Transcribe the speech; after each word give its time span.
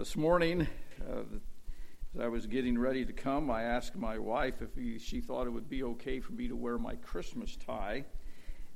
this 0.00 0.16
morning, 0.16 0.66
uh, 1.10 1.20
as 2.14 2.20
I 2.22 2.28
was 2.28 2.46
getting 2.46 2.78
ready 2.78 3.04
to 3.04 3.12
come, 3.12 3.50
I 3.50 3.64
asked 3.64 3.96
my 3.96 4.16
wife 4.16 4.62
if 4.62 4.74
he, 4.74 4.98
she 4.98 5.20
thought 5.20 5.46
it 5.46 5.50
would 5.50 5.68
be 5.68 5.82
okay 5.82 6.20
for 6.20 6.32
me 6.32 6.48
to 6.48 6.56
wear 6.56 6.78
my 6.78 6.94
Christmas 6.94 7.54
tie. 7.66 8.06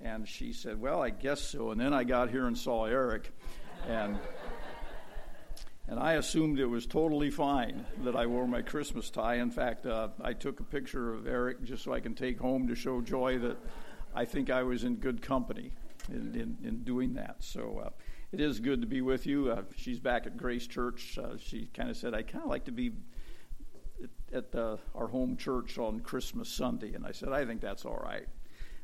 And 0.02 0.28
she 0.28 0.52
said, 0.52 0.78
Well, 0.78 1.02
I 1.02 1.08
guess 1.08 1.40
so. 1.40 1.70
And 1.70 1.80
then 1.80 1.94
I 1.94 2.04
got 2.04 2.28
here 2.28 2.46
and 2.46 2.58
saw 2.58 2.84
Eric. 2.84 3.32
And, 3.88 4.18
and 5.88 5.98
I 5.98 6.12
assumed 6.14 6.60
it 6.60 6.66
was 6.66 6.84
totally 6.84 7.30
fine 7.30 7.86
that 8.02 8.14
I 8.14 8.26
wore 8.26 8.46
my 8.46 8.60
Christmas 8.60 9.08
tie. 9.08 9.36
In 9.36 9.50
fact, 9.50 9.86
uh, 9.86 10.08
I 10.20 10.34
took 10.34 10.60
a 10.60 10.64
picture 10.64 11.14
of 11.14 11.26
Eric 11.26 11.64
just 11.64 11.84
so 11.84 11.94
I 11.94 12.00
can 12.00 12.14
take 12.14 12.38
home 12.38 12.68
to 12.68 12.74
show 12.74 13.00
Joy 13.00 13.38
that 13.38 13.56
I 14.14 14.26
think 14.26 14.50
I 14.50 14.62
was 14.62 14.84
in 14.84 14.96
good 14.96 15.22
company 15.22 15.72
in, 16.10 16.34
in, 16.34 16.68
in 16.68 16.84
doing 16.84 17.14
that. 17.14 17.36
So, 17.38 17.80
uh, 17.86 17.90
it 18.34 18.40
is 18.40 18.58
good 18.58 18.80
to 18.80 18.86
be 18.88 19.00
with 19.00 19.26
you. 19.26 19.52
Uh, 19.52 19.62
she's 19.76 20.00
back 20.00 20.26
at 20.26 20.36
Grace 20.36 20.66
Church. 20.66 21.16
Uh, 21.16 21.36
she 21.38 21.68
kind 21.72 21.88
of 21.88 21.96
said, 21.96 22.14
I 22.14 22.22
kind 22.22 22.42
of 22.42 22.50
like 22.50 22.64
to 22.64 22.72
be 22.72 22.90
at 24.32 24.52
uh, 24.56 24.76
our 24.92 25.06
home 25.06 25.36
church 25.36 25.78
on 25.78 26.00
Christmas 26.00 26.48
Sunday. 26.48 26.94
And 26.94 27.06
I 27.06 27.12
said, 27.12 27.28
I 27.28 27.44
think 27.44 27.60
that's 27.60 27.84
all 27.84 28.00
right. 28.02 28.26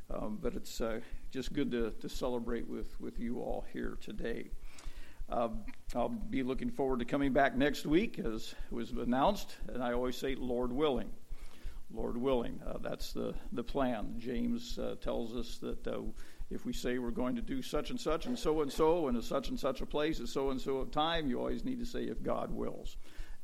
Um, 0.09 0.39
but 0.41 0.55
it's 0.55 0.81
uh, 0.81 1.01
just 1.33 1.53
good 1.53 1.73
to, 1.73 1.91
to 1.91 2.09
celebrate 2.09 2.69
with, 2.69 2.95
with 3.01 3.19
you 3.19 3.41
all 3.41 3.65
here 3.73 3.99
today. 4.01 4.51
Um, 5.29 5.65
I'll 5.97 6.11
be 6.11 6.45
looking 6.45 6.71
forward 6.71 7.01
to 7.01 7.05
coming 7.05 7.33
back 7.33 7.57
next 7.57 7.85
week, 7.87 8.21
as 8.21 8.55
was 8.71 8.93
announced. 8.93 9.57
And 9.75 9.83
I 9.83 9.95
always 9.95 10.15
say, 10.15 10.37
Lord 10.37 10.73
willing. 10.73 11.11
Lord 11.93 12.17
willing. 12.17 12.61
Uh, 12.65 12.79
that's 12.81 13.13
the, 13.13 13.35
the 13.51 13.65
plan. 13.65 14.15
James 14.19 14.79
uh, 14.79 14.95
tells 15.01 15.35
us 15.35 15.59
that 15.59 15.89
if 16.51 16.67
we 16.67 16.73
say 16.73 16.99
we're 16.99 17.11
going 17.11 17.37
to 17.37 17.43
do 17.43 17.63
such 17.63 17.91
and 17.91 18.01
such 18.01 18.27
and 18.27 18.39
so 18.39 18.61
and 18.63 18.73
so 18.73 19.09
and 19.09 19.17
a 19.17 19.23
such 19.23 19.49
and 19.49 19.59
such 19.59 19.81
a 19.81 19.87
place 19.87 20.21
at 20.21 20.29
so 20.29 20.51
and 20.51 20.61
so 20.61 20.79
of 20.79 20.91
time, 20.91 21.29
you 21.29 21.39
always 21.39 21.65
need 21.65 21.79
to 21.79 21.87
say 21.87 22.05
if 22.05 22.23
God 22.23 22.53
wills. 22.53 22.97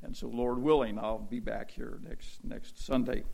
And 0.02 0.16
so, 0.16 0.28
Lord 0.28 0.58
willing, 0.58 0.98
I'll 0.98 1.18
be 1.18 1.40
back 1.40 1.70
here 1.70 1.98
next 2.06 2.44
next 2.44 2.84
Sunday. 2.84 3.24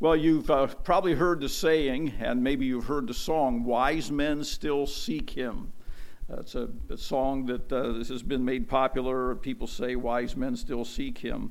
Well, 0.00 0.16
you've 0.16 0.50
uh, 0.50 0.66
probably 0.66 1.14
heard 1.14 1.40
the 1.40 1.48
saying, 1.48 2.14
and 2.18 2.42
maybe 2.42 2.66
you've 2.66 2.86
heard 2.86 3.06
the 3.06 3.14
song, 3.14 3.64
Wise 3.64 4.10
Men 4.10 4.44
Still 4.44 4.86
Seek 4.86 5.30
Him. 5.30 5.72
It's 6.28 6.54
a, 6.54 6.68
a, 6.88 6.96
song 6.96 7.46
that 7.46 7.70
uh, 7.70 7.92
this 7.92 8.08
has 8.08 8.22
been 8.22 8.44
made 8.44 8.66
popular. 8.66 9.34
People 9.34 9.66
say 9.66 9.94
wise 9.94 10.36
men 10.36 10.56
still 10.56 10.84
seek 10.84 11.18
him. 11.18 11.50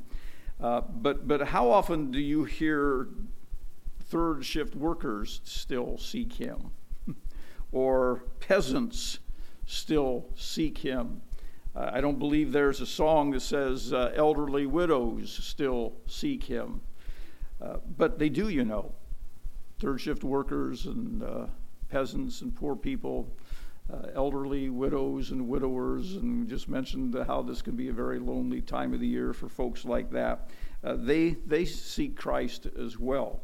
Uh, 0.59 0.81
but, 0.81 1.28
but 1.28 1.47
how 1.47 1.70
often 1.70 2.09
do 2.12 2.20
you 2.20 2.44
hear 2.44 3.08
third 4.14 4.45
shift 4.45 4.75
workers 4.75 5.42
still 5.44 5.97
seek 5.97 6.33
him, 6.33 6.69
or 7.72 8.25
peasants 8.39 9.17
still 9.66 10.28
seek 10.36 10.78
him. 10.78 11.19
Uh, 11.75 11.89
I 11.92 12.00
don't 12.00 12.19
believe 12.19 12.52
there's 12.52 12.80
a 12.80 12.86
song 12.86 13.31
that 13.31 13.39
says 13.39 13.91
uh, 13.91 14.14
elderly 14.16 14.67
widows 14.67 15.39
still 15.41 15.94
seek 16.06 16.44
him. 16.44 16.81
Uh, 17.59 17.78
but 17.97 18.19
they 18.19 18.30
do, 18.30 18.50
you 18.50 18.64
know. 18.64 18.94
Third 19.80 20.00
shift 20.00 20.23
workers 20.23 20.86
and 20.86 21.23
uh, 21.23 21.47
peasants 21.89 22.41
and 22.41 22.56
poor 22.56 22.75
people, 22.75 23.36
uh, 23.91 24.09
elderly 24.14 24.69
widows 24.69 25.31
and 25.31 25.47
widowers, 25.47 26.17
and 26.17 26.47
just 26.47 26.69
mentioned 26.69 27.17
how 27.25 27.41
this 27.41 27.64
can 27.64 27.75
be 27.75 27.88
a 27.88 27.94
very 27.94 28.19
lonely 28.19 28.61
time 28.61 28.94
of 28.94 29.00
the 29.00 29.08
year 29.08 29.34
for 29.34 29.50
folks 29.50 29.86
like 29.86 30.11
that. 30.11 30.52
Uh, 30.84 30.97
they, 31.00 31.31
they 31.47 31.66
seek 31.66 32.16
Christ 32.16 32.67
as 32.78 33.00
well. 33.00 33.41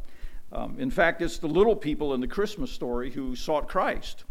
Um, 0.52 0.76
in 0.80 0.90
fact, 0.90 1.22
it's 1.22 1.38
the 1.38 1.48
little 1.48 1.76
people 1.76 2.14
in 2.14 2.22
the 2.22 2.28
Christmas 2.28 2.72
story 2.72 3.12
who 3.12 3.36
sought 3.36 3.68
Christ. 3.68 4.24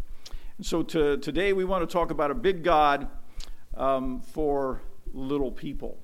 And 0.57 0.65
so 0.65 0.83
to, 0.83 1.17
today 1.17 1.53
we 1.53 1.63
want 1.63 1.87
to 1.87 1.91
talk 1.91 2.11
about 2.11 2.31
a 2.31 2.35
big 2.35 2.63
God 2.63 3.07
um, 3.77 4.19
for 4.19 4.81
little 5.13 5.51
people. 5.51 5.97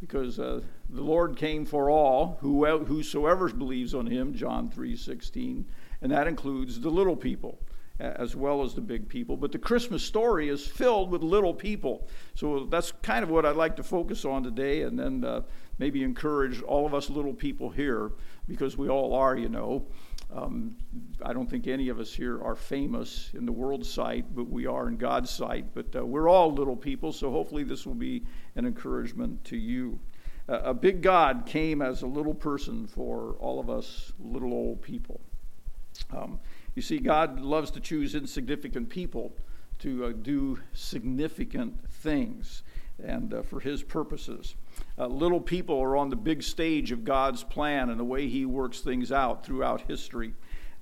Because 0.00 0.38
uh, 0.38 0.62
the 0.88 1.02
Lord 1.02 1.36
came 1.36 1.66
for 1.66 1.90
all, 1.90 2.38
whosoever 2.40 3.50
believes 3.50 3.94
on 3.94 4.06
him, 4.06 4.34
John 4.34 4.70
3.16, 4.70 5.64
and 6.00 6.10
that 6.10 6.26
includes 6.26 6.80
the 6.80 6.88
little 6.88 7.16
people 7.16 7.58
as 8.00 8.34
well 8.34 8.62
as 8.62 8.74
the 8.74 8.80
big 8.80 9.08
people. 9.08 9.36
But 9.36 9.52
the 9.52 9.58
Christmas 9.58 10.02
story 10.02 10.48
is 10.48 10.66
filled 10.66 11.10
with 11.10 11.22
little 11.22 11.54
people. 11.54 12.08
So 12.34 12.66
that's 12.70 12.92
kind 13.02 13.22
of 13.22 13.30
what 13.30 13.44
I'd 13.44 13.56
like 13.56 13.76
to 13.76 13.82
focus 13.82 14.24
on 14.24 14.42
today, 14.42 14.82
and 14.82 14.98
then 14.98 15.24
uh, 15.24 15.42
maybe 15.78 16.02
encourage 16.02 16.62
all 16.62 16.86
of 16.86 16.94
us 16.94 17.10
little 17.10 17.34
people 17.34 17.70
here 17.70 18.12
because 18.48 18.76
we 18.76 18.88
all 18.88 19.14
are, 19.14 19.36
you 19.36 19.48
know. 19.48 19.86
Um, 20.32 20.76
I 21.22 21.32
don't 21.32 21.50
think 21.50 21.66
any 21.66 21.88
of 21.88 21.98
us 21.98 22.12
here 22.12 22.40
are 22.42 22.54
famous 22.54 23.30
in 23.34 23.46
the 23.46 23.52
world's 23.52 23.90
sight, 23.90 24.26
but 24.34 24.48
we 24.48 24.66
are 24.66 24.88
in 24.88 24.96
God's 24.96 25.30
sight. 25.30 25.66
But 25.74 25.94
uh, 25.96 26.06
we're 26.06 26.28
all 26.28 26.52
little 26.52 26.76
people, 26.76 27.12
so 27.12 27.30
hopefully 27.30 27.64
this 27.64 27.84
will 27.84 27.94
be 27.94 28.22
an 28.54 28.64
encouragement 28.64 29.44
to 29.46 29.56
you. 29.56 29.98
Uh, 30.48 30.60
a 30.64 30.74
big 30.74 31.02
God 31.02 31.46
came 31.46 31.82
as 31.82 32.02
a 32.02 32.06
little 32.06 32.34
person 32.34 32.86
for 32.86 33.36
all 33.40 33.58
of 33.60 33.68
us 33.68 34.12
little 34.20 34.52
old 34.52 34.82
people. 34.82 35.20
Um, 36.16 36.38
you 36.74 36.82
see, 36.82 36.98
God 36.98 37.40
loves 37.40 37.70
to 37.72 37.80
choose 37.80 38.14
insignificant 38.14 38.88
people 38.88 39.32
to 39.80 40.06
uh, 40.06 40.12
do 40.12 40.58
significant 40.72 41.90
things 41.90 42.62
and 43.02 43.34
uh, 43.34 43.42
for 43.42 43.60
his 43.60 43.82
purposes. 43.82 44.54
Uh, 44.98 45.06
little 45.06 45.40
people 45.40 45.80
are 45.80 45.96
on 45.96 46.10
the 46.10 46.16
big 46.16 46.42
stage 46.42 46.92
of 46.92 47.04
God's 47.04 47.42
plan 47.42 47.90
and 47.90 47.98
the 47.98 48.04
way 48.04 48.28
he 48.28 48.44
works 48.44 48.80
things 48.80 49.10
out 49.10 49.44
throughout 49.44 49.82
history. 49.88 50.34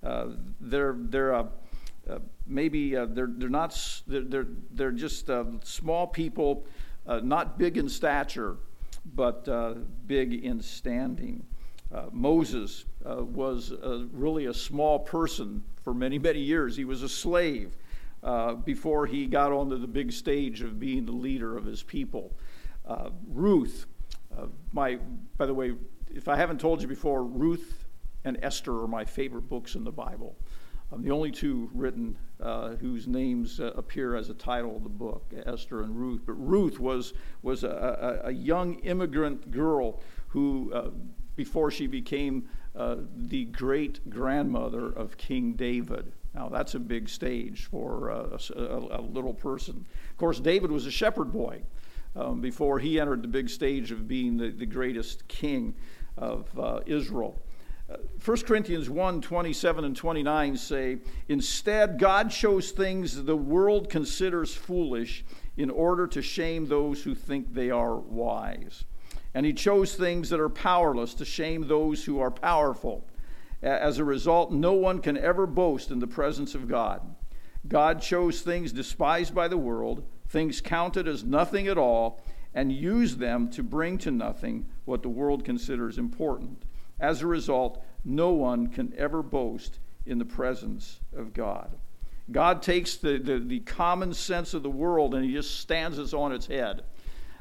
Uh, 0.02 0.26
they're 0.60 0.96
they're 0.98 1.34
uh, 1.34 1.46
uh, 2.08 2.18
maybe 2.46 2.90
they're 2.94 3.06
they're 3.06 3.48
not 3.48 4.02
they're 4.06 4.46
they're 4.72 4.92
just 4.92 5.30
small 5.64 6.06
people, 6.06 6.66
not 7.06 7.58
big 7.58 7.76
in 7.76 7.88
stature, 7.88 8.56
but 9.14 9.44
big 10.06 10.44
in 10.44 10.60
standing. 10.60 11.44
Moses 12.12 12.84
was 13.04 13.72
really 14.12 14.46
a 14.46 14.54
small 14.54 14.98
person 15.00 15.62
for 15.88 15.94
many 15.94 16.18
many 16.18 16.40
years. 16.40 16.76
He 16.76 16.84
was 16.84 17.02
a 17.02 17.08
slave 17.08 17.74
uh, 18.22 18.52
before 18.56 19.06
he 19.06 19.24
got 19.24 19.52
onto 19.52 19.78
the 19.78 19.86
big 19.86 20.12
stage 20.12 20.60
of 20.60 20.78
being 20.78 21.06
the 21.06 21.12
leader 21.12 21.56
of 21.56 21.64
his 21.64 21.82
people. 21.82 22.36
Uh, 22.86 23.08
Ruth, 23.26 23.86
uh, 24.36 24.48
my, 24.70 24.98
by 25.38 25.46
the 25.46 25.54
way, 25.54 25.72
if 26.14 26.28
I 26.28 26.36
haven't 26.36 26.60
told 26.60 26.82
you 26.82 26.88
before, 26.88 27.24
Ruth 27.24 27.86
and 28.26 28.38
Esther 28.42 28.82
are 28.82 28.86
my 28.86 29.06
favorite 29.06 29.48
books 29.48 29.76
in 29.76 29.84
the 29.84 29.90
Bible. 29.90 30.36
Um, 30.92 31.02
the 31.02 31.10
only 31.10 31.30
two 31.30 31.70
written 31.72 32.18
uh, 32.38 32.76
whose 32.76 33.08
names 33.08 33.58
uh, 33.58 33.72
appear 33.74 34.14
as 34.14 34.28
a 34.28 34.34
title 34.34 34.76
of 34.76 34.82
the 34.82 34.90
book, 34.90 35.32
Esther 35.46 35.84
and 35.84 35.96
Ruth. 35.98 36.20
But 36.26 36.34
Ruth 36.34 36.78
was, 36.78 37.14
was 37.40 37.64
a, 37.64 38.20
a, 38.24 38.28
a 38.28 38.30
young 38.30 38.74
immigrant 38.80 39.50
girl 39.50 40.02
who, 40.28 40.70
uh, 40.74 40.90
before 41.38 41.70
she 41.70 41.86
became 41.86 42.48
uh, 42.76 42.96
the 43.16 43.44
great 43.46 44.10
grandmother 44.10 44.86
of 44.88 45.16
King 45.16 45.54
David. 45.54 46.12
Now, 46.34 46.48
that's 46.48 46.74
a 46.74 46.80
big 46.80 47.08
stage 47.08 47.66
for 47.70 48.10
uh, 48.10 48.38
a, 48.56 48.98
a, 48.98 49.00
little 49.00 49.32
person. 49.32 49.86
Of 50.10 50.16
course, 50.18 50.40
David 50.40 50.70
was 50.70 50.84
a 50.84 50.90
shepherd 50.90 51.32
boy 51.32 51.62
um, 52.16 52.40
before 52.40 52.80
he 52.80 53.00
entered 53.00 53.22
the 53.22 53.28
big 53.28 53.48
stage 53.48 53.92
of 53.92 54.08
being 54.08 54.36
the, 54.36 54.50
the 54.50 54.66
greatest 54.66 55.26
king 55.28 55.74
of 56.16 56.46
uh, 56.58 56.80
Israel. 56.86 57.40
Uh, 57.88 57.98
1 58.22 58.38
Corinthians 58.42 58.90
1 58.90 59.20
27 59.20 59.84
and 59.84 59.96
29 59.96 60.56
say, 60.56 60.98
Instead, 61.28 61.98
God 62.00 62.32
shows 62.32 62.72
things 62.72 63.22
the 63.24 63.36
world 63.36 63.88
considers 63.88 64.54
foolish 64.54 65.24
in 65.56 65.70
order 65.70 66.08
to 66.08 66.20
shame 66.20 66.66
those 66.66 67.02
who 67.04 67.14
think 67.14 67.54
they 67.54 67.70
are 67.70 67.96
wise. 67.96 68.84
And 69.38 69.46
he 69.46 69.52
chose 69.52 69.94
things 69.94 70.30
that 70.30 70.40
are 70.40 70.48
powerless 70.48 71.14
to 71.14 71.24
shame 71.24 71.68
those 71.68 72.04
who 72.04 72.18
are 72.18 72.28
powerful. 72.28 73.06
As 73.62 73.98
a 73.98 74.04
result, 74.04 74.50
no 74.50 74.72
one 74.72 74.98
can 74.98 75.16
ever 75.16 75.46
boast 75.46 75.92
in 75.92 76.00
the 76.00 76.08
presence 76.08 76.56
of 76.56 76.66
God. 76.66 77.14
God 77.68 78.02
chose 78.02 78.40
things 78.40 78.72
despised 78.72 79.36
by 79.36 79.46
the 79.46 79.56
world, 79.56 80.02
things 80.28 80.60
counted 80.60 81.06
as 81.06 81.22
nothing 81.22 81.68
at 81.68 81.78
all, 81.78 82.20
and 82.52 82.72
used 82.72 83.20
them 83.20 83.48
to 83.50 83.62
bring 83.62 83.96
to 83.98 84.10
nothing 84.10 84.66
what 84.86 85.02
the 85.02 85.08
world 85.08 85.44
considers 85.44 85.98
important. 85.98 86.64
As 86.98 87.22
a 87.22 87.28
result, 87.28 87.80
no 88.04 88.30
one 88.30 88.66
can 88.66 88.92
ever 88.98 89.22
boast 89.22 89.78
in 90.04 90.18
the 90.18 90.24
presence 90.24 90.98
of 91.16 91.32
God. 91.32 91.76
God 92.32 92.60
takes 92.60 92.96
the, 92.96 93.18
the, 93.18 93.38
the 93.38 93.60
common 93.60 94.14
sense 94.14 94.52
of 94.52 94.64
the 94.64 94.68
world 94.68 95.14
and 95.14 95.24
he 95.24 95.32
just 95.32 95.60
stands 95.60 95.96
it 95.96 96.12
on 96.12 96.32
its 96.32 96.46
head. 96.46 96.82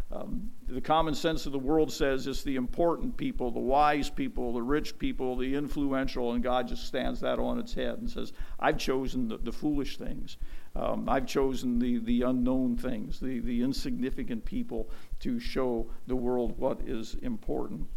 Um, 0.10 0.52
the 0.68 0.80
common 0.80 1.14
sense 1.14 1.46
of 1.46 1.52
the 1.52 1.60
world 1.60 1.92
says 1.92 2.28
it's 2.28 2.44
the 2.44 2.56
important 2.56 3.18
people, 3.18 3.52
the 3.52 3.60
wise 3.60 4.10
people, 4.10 4.54
the 4.54 4.62
rich 4.62 4.98
people, 4.98 5.36
the 5.36 5.54
influential, 5.54 6.32
and 6.32 6.42
God 6.42 6.70
just 6.70 6.88
stands 6.88 7.20
that 7.20 7.40
on 7.40 7.60
its 7.60 7.74
head 7.74 8.00
and 8.00 8.10
says, 8.10 8.32
I've 8.60 8.78
chosen 8.78 9.28
the, 9.28 9.38
the 9.38 9.52
foolish 9.52 9.98
things. 9.98 10.38
Um, 10.78 11.10
I've 11.10 11.26
chosen 11.26 11.80
the, 11.80 11.98
the 12.00 12.22
unknown 12.22 12.78
things, 12.78 13.20
the, 13.20 13.40
the 13.40 13.62
insignificant 13.62 14.46
people 14.46 14.90
to 15.20 15.40
show 15.40 15.90
the 16.06 16.16
world 16.16 16.58
what 16.58 16.82
is 16.86 17.16
important. 17.16 17.88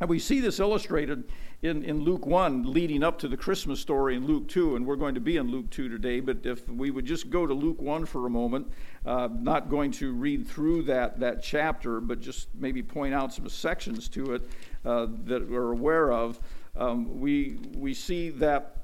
And 0.00 0.10
we 0.10 0.18
see 0.18 0.40
this 0.40 0.58
illustrated 0.58 1.24
in, 1.62 1.84
in 1.84 2.00
Luke 2.00 2.26
1 2.26 2.72
leading 2.72 3.04
up 3.04 3.18
to 3.20 3.28
the 3.28 3.36
Christmas 3.36 3.78
story 3.78 4.16
in 4.16 4.26
Luke 4.26 4.48
2, 4.48 4.74
and 4.74 4.84
we're 4.84 4.96
going 4.96 5.14
to 5.14 5.20
be 5.20 5.36
in 5.36 5.50
Luke 5.50 5.70
2 5.70 5.88
today. 5.88 6.18
But 6.18 6.38
if 6.44 6.68
we 6.68 6.90
would 6.90 7.06
just 7.06 7.30
go 7.30 7.46
to 7.46 7.54
Luke 7.54 7.80
1 7.80 8.04
for 8.06 8.26
a 8.26 8.30
moment, 8.30 8.68
uh, 9.06 9.28
not 9.32 9.70
going 9.70 9.92
to 9.92 10.12
read 10.12 10.48
through 10.48 10.82
that, 10.82 11.20
that 11.20 11.42
chapter, 11.42 12.00
but 12.00 12.20
just 12.20 12.48
maybe 12.54 12.82
point 12.82 13.14
out 13.14 13.32
some 13.32 13.48
sections 13.48 14.08
to 14.08 14.34
it 14.34 14.42
uh, 14.84 15.06
that 15.26 15.48
we're 15.48 15.72
aware 15.72 16.12
of, 16.12 16.40
um, 16.76 17.20
we, 17.20 17.58
we 17.76 17.94
see 17.94 18.30
that 18.30 18.78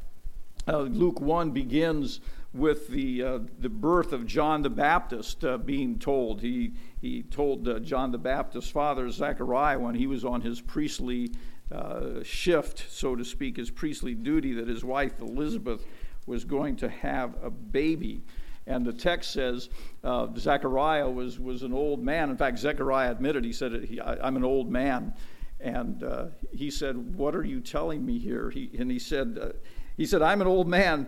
uh, 0.69 0.83
Luke 0.83 1.21
1 1.21 1.51
begins 1.51 2.21
with 2.53 2.89
the, 2.89 3.23
uh, 3.23 3.39
the 3.61 3.69
birth 3.69 4.13
of 4.13 4.27
John 4.27 4.63
the 4.63 4.71
Baptist 4.71 5.45
uh, 5.45 5.57
being 5.59 5.99
told. 5.99 6.41
He, 6.41 6.73
he 7.01 7.23
told 7.23 7.69
uh, 7.69 7.79
John 7.79 8.11
the 8.11 8.19
Baptist's 8.19 8.71
father, 8.71 9.09
Zechariah, 9.11 9.79
when 9.79 9.95
he 9.95 10.07
was 10.07 10.25
on 10.25 10.41
his 10.41 10.61
priestly 10.61 11.31
uh, 11.71 12.23
shift, 12.25 12.87
so 12.91 13.15
to 13.15 13.25
speak, 13.25 13.57
his 13.57 13.71
priestly 13.71 14.15
duty, 14.15 14.53
that 14.55 14.67
his 14.67 14.85
wife 14.85 15.21
Elizabeth 15.21 15.85
was 16.27 16.45
going 16.45 16.77
to 16.77 16.89
have 16.89 17.35
a 17.43 17.51
baby. 17.51 18.23
And 18.67 18.85
the 18.85 18.93
text 18.93 19.33
says 19.33 19.69
uh, 20.03 20.29
Zechariah 20.37 21.09
was, 21.09 21.39
was 21.39 21.63
an 21.63 21.73
old 21.73 22.03
man. 22.03 22.31
In 22.31 22.37
fact, 22.37 22.59
Zechariah 22.59 23.13
admitted, 23.13 23.45
he 23.45 23.53
said, 23.53 23.89
I, 24.05 24.27
am 24.27 24.37
an 24.37 24.45
old 24.45 24.71
man. 24.71 25.15
And 25.61 26.03
uh, 26.03 26.27
he 26.53 26.71
said, 26.71 27.17
What 27.17 27.37
are 27.37 27.45
you 27.45 27.61
telling 27.61 28.05
me 28.05 28.19
here? 28.19 28.51
He, 28.51 28.71
and 28.79 28.91
he 28.91 28.99
said, 28.99 29.39
uh, 29.41 29.49
he 29.97 30.07
said, 30.07 30.23
I'm 30.23 30.41
an 30.41 30.47
old 30.47 30.67
man. 30.67 31.07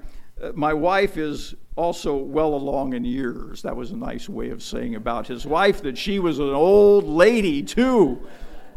My 0.55 0.75
wife 0.75 1.17
is 1.17 1.55
also 1.77 2.17
well 2.17 2.55
along 2.55 2.94
in 2.94 3.05
years. 3.05 3.62
That 3.62 3.77
was 3.77 3.93
a 3.93 3.97
nice 3.97 4.29
way 4.29 4.50
of 4.50 4.62
saying 4.62 4.94
about 4.94 5.27
his 5.27 5.47
wife 5.47 5.83
that 5.83 5.97
she 5.97 6.19
was 6.19 6.39
an 6.39 6.50
old 6.50 7.05
lady, 7.05 7.62
too. 7.62 8.27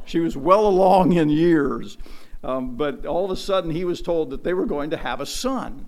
She 0.05 0.19
was 0.19 0.37
well 0.37 0.67
along 0.67 1.13
in 1.13 1.29
years. 1.29 1.97
Um, 2.43 2.75
but 2.75 3.05
all 3.05 3.25
of 3.25 3.31
a 3.31 3.35
sudden, 3.35 3.71
he 3.71 3.85
was 3.85 4.01
told 4.01 4.29
that 4.29 4.43
they 4.43 4.53
were 4.53 4.67
going 4.67 4.91
to 4.91 4.97
have 4.97 5.19
a 5.19 5.25
son. 5.25 5.87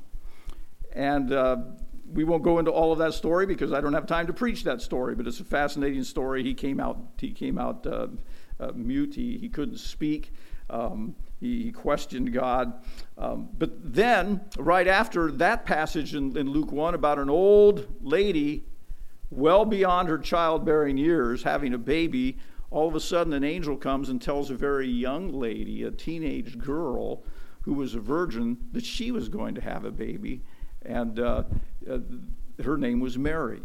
And 0.94 1.31
uh, 1.31 1.57
we 2.12 2.23
won't 2.23 2.41
go 2.41 2.57
into 2.57 2.71
all 2.71 2.91
of 2.91 2.97
that 2.97 3.13
story 3.13 3.45
because 3.45 3.71
I 3.71 3.80
don't 3.80 3.94
have 3.94 4.07
time 4.07 4.25
to 4.27 4.33
preach 4.33 4.63
that 4.63 4.81
story. 4.81 5.13
But 5.13 5.27
it's 5.27 5.39
a 5.39 5.45
fascinating 5.45 6.03
story. 6.03 6.44
He 6.44 6.56
came 6.56 6.80
out. 6.80 6.97
He 7.19 7.31
came 7.31 7.59
out 7.59 7.85
uh, 7.85 8.07
uh, 8.59 8.71
mute. 8.73 9.13
He, 9.13 9.38
he 9.38 9.50
couldn't 9.50 9.77
speak. 9.77 10.33
Um, 10.69 11.15
he, 11.39 11.63
he, 11.63 11.71
questioned 11.71 12.33
God. 12.33 12.73
Um, 13.17 13.49
but 13.57 13.93
then, 13.93 14.41
right 14.57 14.87
after 14.87 15.31
that 15.33 15.65
passage 15.65 16.15
in, 16.15 16.35
in 16.37 16.49
Luke 16.49 16.71
1 16.71 16.93
about 16.93 17.19
an 17.19 17.29
old 17.29 17.87
lady, 18.01 18.63
well 19.29 19.65
beyond 19.65 20.09
her 20.09 20.17
childbearing 20.17 20.97
years, 20.97 21.43
having 21.43 21.73
a 21.73 21.77
baby, 21.77 22.37
all 22.71 22.87
of 22.87 22.95
a 22.95 22.99
sudden 22.99 23.33
an 23.33 23.43
angel 23.43 23.77
comes 23.77 24.09
and 24.09 24.21
tells 24.21 24.49
a 24.49 24.55
very 24.55 24.87
young 24.87 25.31
lady, 25.31 25.83
a 25.83 25.91
teenage 25.91 26.57
girl 26.57 27.23
who 27.61 27.73
was 27.73 27.95
a 27.95 27.99
virgin, 27.99 28.57
that 28.71 28.85
she 28.85 29.11
was 29.11 29.29
going 29.29 29.55
to 29.55 29.61
have 29.61 29.85
a 29.85 29.91
baby. 29.91 30.41
And 30.83 31.19
uh, 31.19 31.43
uh, 31.89 31.99
her 32.63 32.77
name 32.77 32.99
was 32.99 33.17
Mary. 33.17 33.61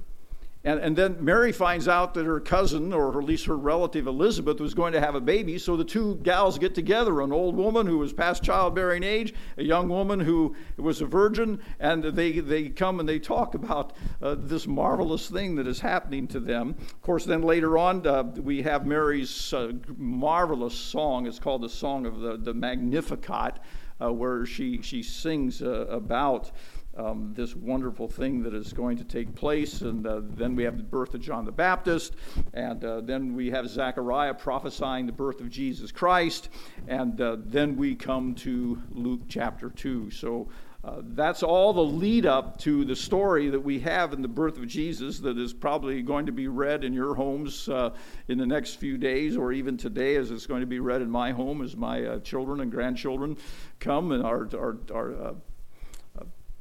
And, 0.65 0.79
and 0.79 0.97
then 0.97 1.17
Mary 1.19 1.51
finds 1.51 1.89
out 1.89 2.15
that 2.15 2.25
her 2.25 2.39
cousin, 2.39 2.93
or 2.93 3.19
at 3.19 3.25
least 3.27 3.47
her 3.47 3.57
relative 3.57 4.07
Elizabeth, 4.07 4.61
was 4.61 4.75
going 4.75 4.93
to 4.93 5.01
have 5.01 5.17
a 5.17 5.21
baby. 5.21 5.59
So 5.59 5.77
the 5.77 5.85
two 5.85 6.21
gals 6.23 6.57
get 6.57 6.73
together 6.75 7.21
an 7.21 7.33
old 7.33 7.57
woman 7.57 7.85
who 7.87 7.99
was 7.99 8.13
past 8.13 8.45
childbearing 8.45 9.03
age, 9.03 9.35
a 9.57 9.65
young 9.65 9.89
woman 9.89 10.21
who 10.21 10.55
was 10.77 11.01
a 11.01 11.07
virgin, 11.07 11.61
and 11.81 12.05
they, 12.05 12.39
they 12.39 12.69
come 12.69 13.01
and 13.01 13.09
they 13.09 13.19
talk 13.19 13.55
about 13.55 13.95
uh, 14.21 14.37
this 14.39 14.69
marvelous 14.69 15.29
thing 15.29 15.57
that 15.57 15.67
is 15.67 15.81
happening 15.81 16.29
to 16.29 16.39
them. 16.39 16.77
Of 16.79 17.03
course, 17.03 17.25
then 17.25 17.43
later 17.43 17.77
on, 17.77 18.07
uh, 18.07 18.23
we 18.23 18.63
have 18.63 18.87
Mary's 18.87 19.53
uh, 19.53 19.73
marvelous 19.97 20.75
song. 20.75 21.27
It's 21.27 21.41
called 21.41 21.63
the 21.63 21.69
Song 21.69 22.07
of 22.07 22.21
the, 22.21 22.37
the 22.37 22.55
Magnificat, 22.55 23.59
uh, 24.01 24.13
where 24.13 24.47
she, 24.47 24.81
she 24.83 25.03
sings 25.03 25.61
uh, 25.61 25.87
about 25.89 26.53
um, 26.97 27.33
this 27.35 27.57
wonderful 27.57 28.09
thing 28.09 28.43
that 28.43 28.55
is 28.55 28.73
going 28.73 28.97
to 28.99 29.05
take 29.05 29.35
place. 29.35 29.81
And 29.81 30.07
uh, 30.07 30.21
then 30.23 30.55
we 30.55 30.65
have 30.65 30.77
the 30.77 30.83
birth 30.83 31.15
of 31.15 31.21
John 31.21 31.45
the 31.45 31.53
Baptist, 31.53 32.15
and 32.53 32.85
uh, 32.85 33.01
then 33.01 33.35
we 33.35 33.51
have 33.51 33.69
Zechariah 33.69 34.35
prophesying 34.35 35.07
the 35.07 35.13
birth 35.13 35.41
of 35.41 35.51
Jesus 35.51 35.93
Christ, 35.93 36.49
and 36.89 37.21
uh, 37.21 37.37
then 37.39 37.77
we 37.77 37.95
come 37.95 38.35
to 38.37 38.81
Luke 38.91 39.23
chapter 39.29 39.71
2. 39.71 40.11
So 40.11 40.49
uh, 40.85 40.97
that's 41.01 41.45
all 41.45 41.73
the 41.73 41.81
lead 41.81 42.27
up 42.27 42.59
to 42.59 42.85
the 42.85 42.97
story 42.97 43.49
that 43.49 43.61
we 43.61 43.79
have 43.79 44.13
in 44.13 44.21
the 44.21 44.27
birth 44.27 44.59
of 44.59 44.67
Jesus 44.67 45.21
that 45.21 45.39
is 45.39 45.53
probably 45.53 46.03
going 46.03 46.27
to 46.27 46.33
be 46.33 46.49
read 46.49 46.83
in 46.83 46.93
your 46.93 47.15
homes 47.15 47.69
uh, 47.69 47.91
in 48.27 48.37
the 48.37 48.47
next 48.47 48.75
few 48.75 48.99
days 48.99 49.37
or 49.37 49.53
even 49.53 49.77
today 49.77 50.17
as 50.17 50.33
it's 50.33 50.45
going 50.45 50.61
to 50.61 50.67
be 50.67 50.81
read 50.81 51.01
in 51.01 51.09
my 51.09 51.31
home 51.31 51.63
as 51.63 51.77
my 51.77 52.05
uh, 52.05 52.19
children 52.19 52.61
and 52.61 52.73
grandchildren 52.73 53.37
come 53.79 54.11
and 54.11 54.25
our, 54.25 54.49
our, 54.55 54.77
our 54.93 55.37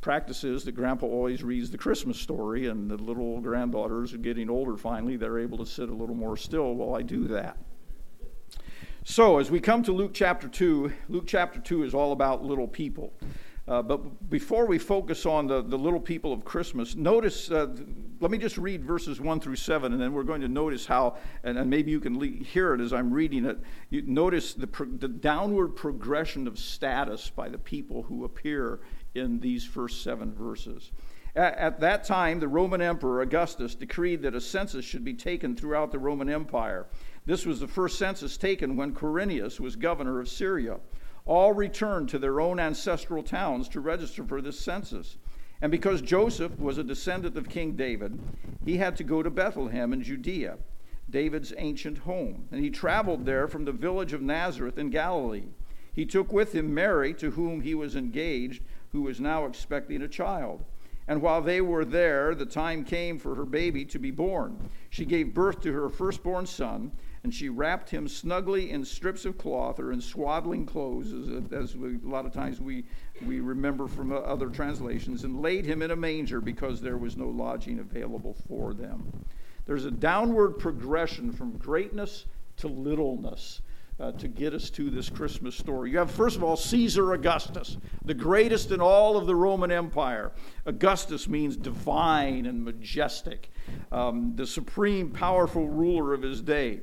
practice 0.02 0.44
is 0.44 0.64
that 0.66 0.74
grandpa 0.74 1.06
always 1.06 1.44
reads 1.44 1.72
the 1.72 1.78
Christmas 1.78 2.20
story, 2.20 2.68
and 2.68 2.90
the 2.90 2.98
little 2.98 3.40
granddaughters 3.40 4.14
are 4.14 4.18
getting 4.18 4.50
older 4.50 4.76
finally. 4.76 5.16
They're 5.16 5.40
able 5.40 5.60
to 5.60 5.66
sit 5.66 5.90
a 5.90 5.94
little 5.94 6.16
more 6.16 6.36
still 6.36 6.74
while 6.74 6.96
I 6.96 7.04
do 7.04 7.28
that. 7.28 7.58
So, 9.04 9.40
as 9.40 9.50
we 9.50 9.60
come 9.60 9.82
to 9.84 9.92
Luke 9.92 10.12
chapter 10.14 10.48
2, 10.48 10.92
Luke 11.10 11.26
chapter 11.26 11.60
2 11.60 11.84
is 11.84 11.94
all 11.94 12.12
about 12.12 12.44
little 12.44 12.68
people. 12.68 13.14
Uh, 13.68 13.82
but 13.82 14.30
before 14.30 14.66
we 14.66 14.80
focus 14.80 15.26
on 15.26 15.48
the, 15.48 15.62
the 15.62 15.78
little 15.78 16.00
people 16.00 16.34
of 16.34 16.44
Christmas, 16.44 16.96
notice, 16.96 17.52
uh, 17.52 17.68
let 18.20 18.32
me 18.32 18.38
just 18.38 18.58
read 18.58 18.84
verses 18.84 19.22
1 19.22 19.40
through 19.40 19.56
7, 19.56 19.94
and 19.94 20.02
then 20.02 20.14
we're 20.14 20.24
going 20.24 20.42
to 20.42 20.48
notice 20.48 20.86
how, 20.86 21.16
and, 21.44 21.58
and 21.58 21.70
maybe 21.70 21.92
you 21.92 22.00
can 22.00 22.20
le- 22.20 22.44
hear 22.44 22.74
it 22.74 22.82
as 22.82 22.92
I'm 22.92 23.14
reading 23.14 23.46
it. 23.46 23.60
You 23.90 24.02
notice 24.02 24.56
the, 24.56 24.68
pro- 24.68 24.88
the 24.88 25.08
downward 25.08 25.70
progression 25.70 26.48
of 26.48 26.58
status 26.58 27.30
by 27.30 27.50
the 27.50 27.60
people 27.60 28.04
who 28.04 28.26
appear 28.26 28.82
in 29.16 29.40
these 29.40 29.66
first 29.66 30.04
seven 30.04 30.34
verses. 30.34 30.92
At, 31.36 31.58
at 31.58 31.80
that 31.80 32.04
time, 32.04 32.40
the 32.40 32.48
Roman 32.48 32.82
Emperor 32.82 33.22
Augustus 33.22 33.76
decreed 33.76 34.22
that 34.22 34.36
a 34.36 34.42
census 34.42 34.86
should 34.86 35.04
be 35.04 35.14
taken 35.14 35.56
throughout 35.56 35.92
the 35.92 36.00
Roman 36.00 36.30
Empire. 36.30 36.88
This 37.26 37.46
was 37.46 37.60
the 37.60 37.68
first 37.68 37.98
census 37.98 38.38
taken 38.38 38.76
when 38.76 38.94
Quirinius 38.94 39.60
was 39.60 39.76
governor 39.76 40.20
of 40.20 40.28
Syria. 40.28 40.80
All 41.26 41.54
returned 41.54 42.10
to 42.10 42.20
their 42.20 42.42
own 42.42 42.60
ancestral 42.60 43.24
towns 43.24 43.70
to 43.70 43.80
register 43.80 44.24
for 44.24 44.42
this 44.42 44.60
census. 44.60 45.18
And 45.62 45.72
because 45.72 46.02
Joseph 46.02 46.58
was 46.58 46.80
a 46.80 46.84
descendant 46.84 47.38
of 47.38 47.48
King 47.48 47.74
David, 47.74 48.20
he 48.66 48.78
had 48.78 48.98
to 48.98 49.04
go 49.04 49.22
to 49.22 49.30
Bethlehem 49.30 49.94
in 49.94 50.02
Judea, 50.02 50.58
David's 51.10 51.54
ancient 51.58 52.00
home. 52.00 52.48
And 52.52 52.64
he 52.64 52.72
traveled 52.72 53.26
there 53.26 53.48
from 53.48 53.66
the 53.66 53.72
village 53.72 54.14
of 54.14 54.24
Nazareth 54.24 54.80
in 54.80 54.90
Galilee. 54.90 55.50
He 55.94 56.06
took 56.06 56.34
with 56.34 56.56
him 56.56 56.74
Mary, 56.74 57.14
to 57.16 57.32
whom 57.32 57.62
he 57.62 57.76
was 57.76 57.96
engaged 57.96 58.64
who 58.92 59.02
was 59.02 59.20
now 59.20 59.46
expecting 59.46 60.02
a 60.02 60.08
child. 60.08 60.64
And 61.08 61.22
while 61.22 61.42
they 61.42 61.62
were 61.62 61.84
there, 61.84 62.36
the 62.36 62.46
time 62.46 62.84
came 62.84 63.18
for 63.18 63.36
her 63.36 63.46
baby 63.46 63.86
to 63.86 64.00
be 64.00 64.12
born. 64.12 64.70
She 64.90 65.06
gave 65.06 65.34
birth 65.34 65.62
to 65.62 65.74
her 65.74 65.90
firstborn 65.90 66.46
son, 66.46 66.92
and 67.24 67.34
she 67.34 67.50
wrapped 67.50 67.90
him 67.90 68.08
snugly 68.08 68.72
in 68.72 68.86
strips 68.86 69.26
of 69.26 69.38
cloth 69.38 69.80
or 69.80 69.92
in 69.92 70.02
swaddling 70.02 70.66
clothes, 70.66 71.12
as, 71.12 71.52
as 71.52 71.76
we, 71.76 71.96
a 71.96 72.10
lot 72.10 72.26
of 72.26 72.34
times 72.34 72.62
we, 72.62 72.86
we 73.26 73.40
remember 73.40 73.88
from 73.88 74.12
uh, 74.12 74.18
other 74.18 74.50
translations, 74.50 75.24
and 75.24 75.42
laid 75.42 75.66
him 75.66 75.82
in 75.82 75.92
a 75.92 75.96
manger 75.96 76.40
because 76.40 76.82
there 76.82 76.98
was 76.98 77.18
no 77.18 77.28
lodging 77.28 77.80
available 77.80 78.36
for 78.48 78.74
them. 78.74 79.12
There's 79.66 79.86
a 79.86 79.92
downward 79.92 80.60
progression 80.60 81.32
from 81.32 81.58
greatness 81.58 82.26
to 82.58 82.68
littleness 82.68 83.62
uh, 84.02 84.12
to 84.14 84.28
get 84.28 84.54
us 84.54 84.70
to 84.72 84.90
this 84.90 85.10
Christmas 85.10 85.56
story. 85.56 85.92
You 85.92 86.00
have, 86.00 86.10
first 86.10 86.36
of 86.36 86.44
all, 86.44 86.58
Caesar 86.58 87.14
Augustus, 87.14 87.78
the 88.04 88.16
greatest 88.16 88.72
in 88.72 88.82
all 88.82 89.16
of 89.16 89.28
the 89.28 89.36
Roman 89.36 89.72
Empire. 89.72 90.32
Augustus 90.66 91.28
means 91.28 91.56
divine 91.56 92.48
and 92.48 92.66
majestic, 92.66 93.52
um, 93.92 94.34
the 94.36 94.48
supreme, 94.48 95.12
powerful 95.12 95.68
ruler 95.68 96.14
of 96.14 96.24
his 96.24 96.42
day. 96.42 96.80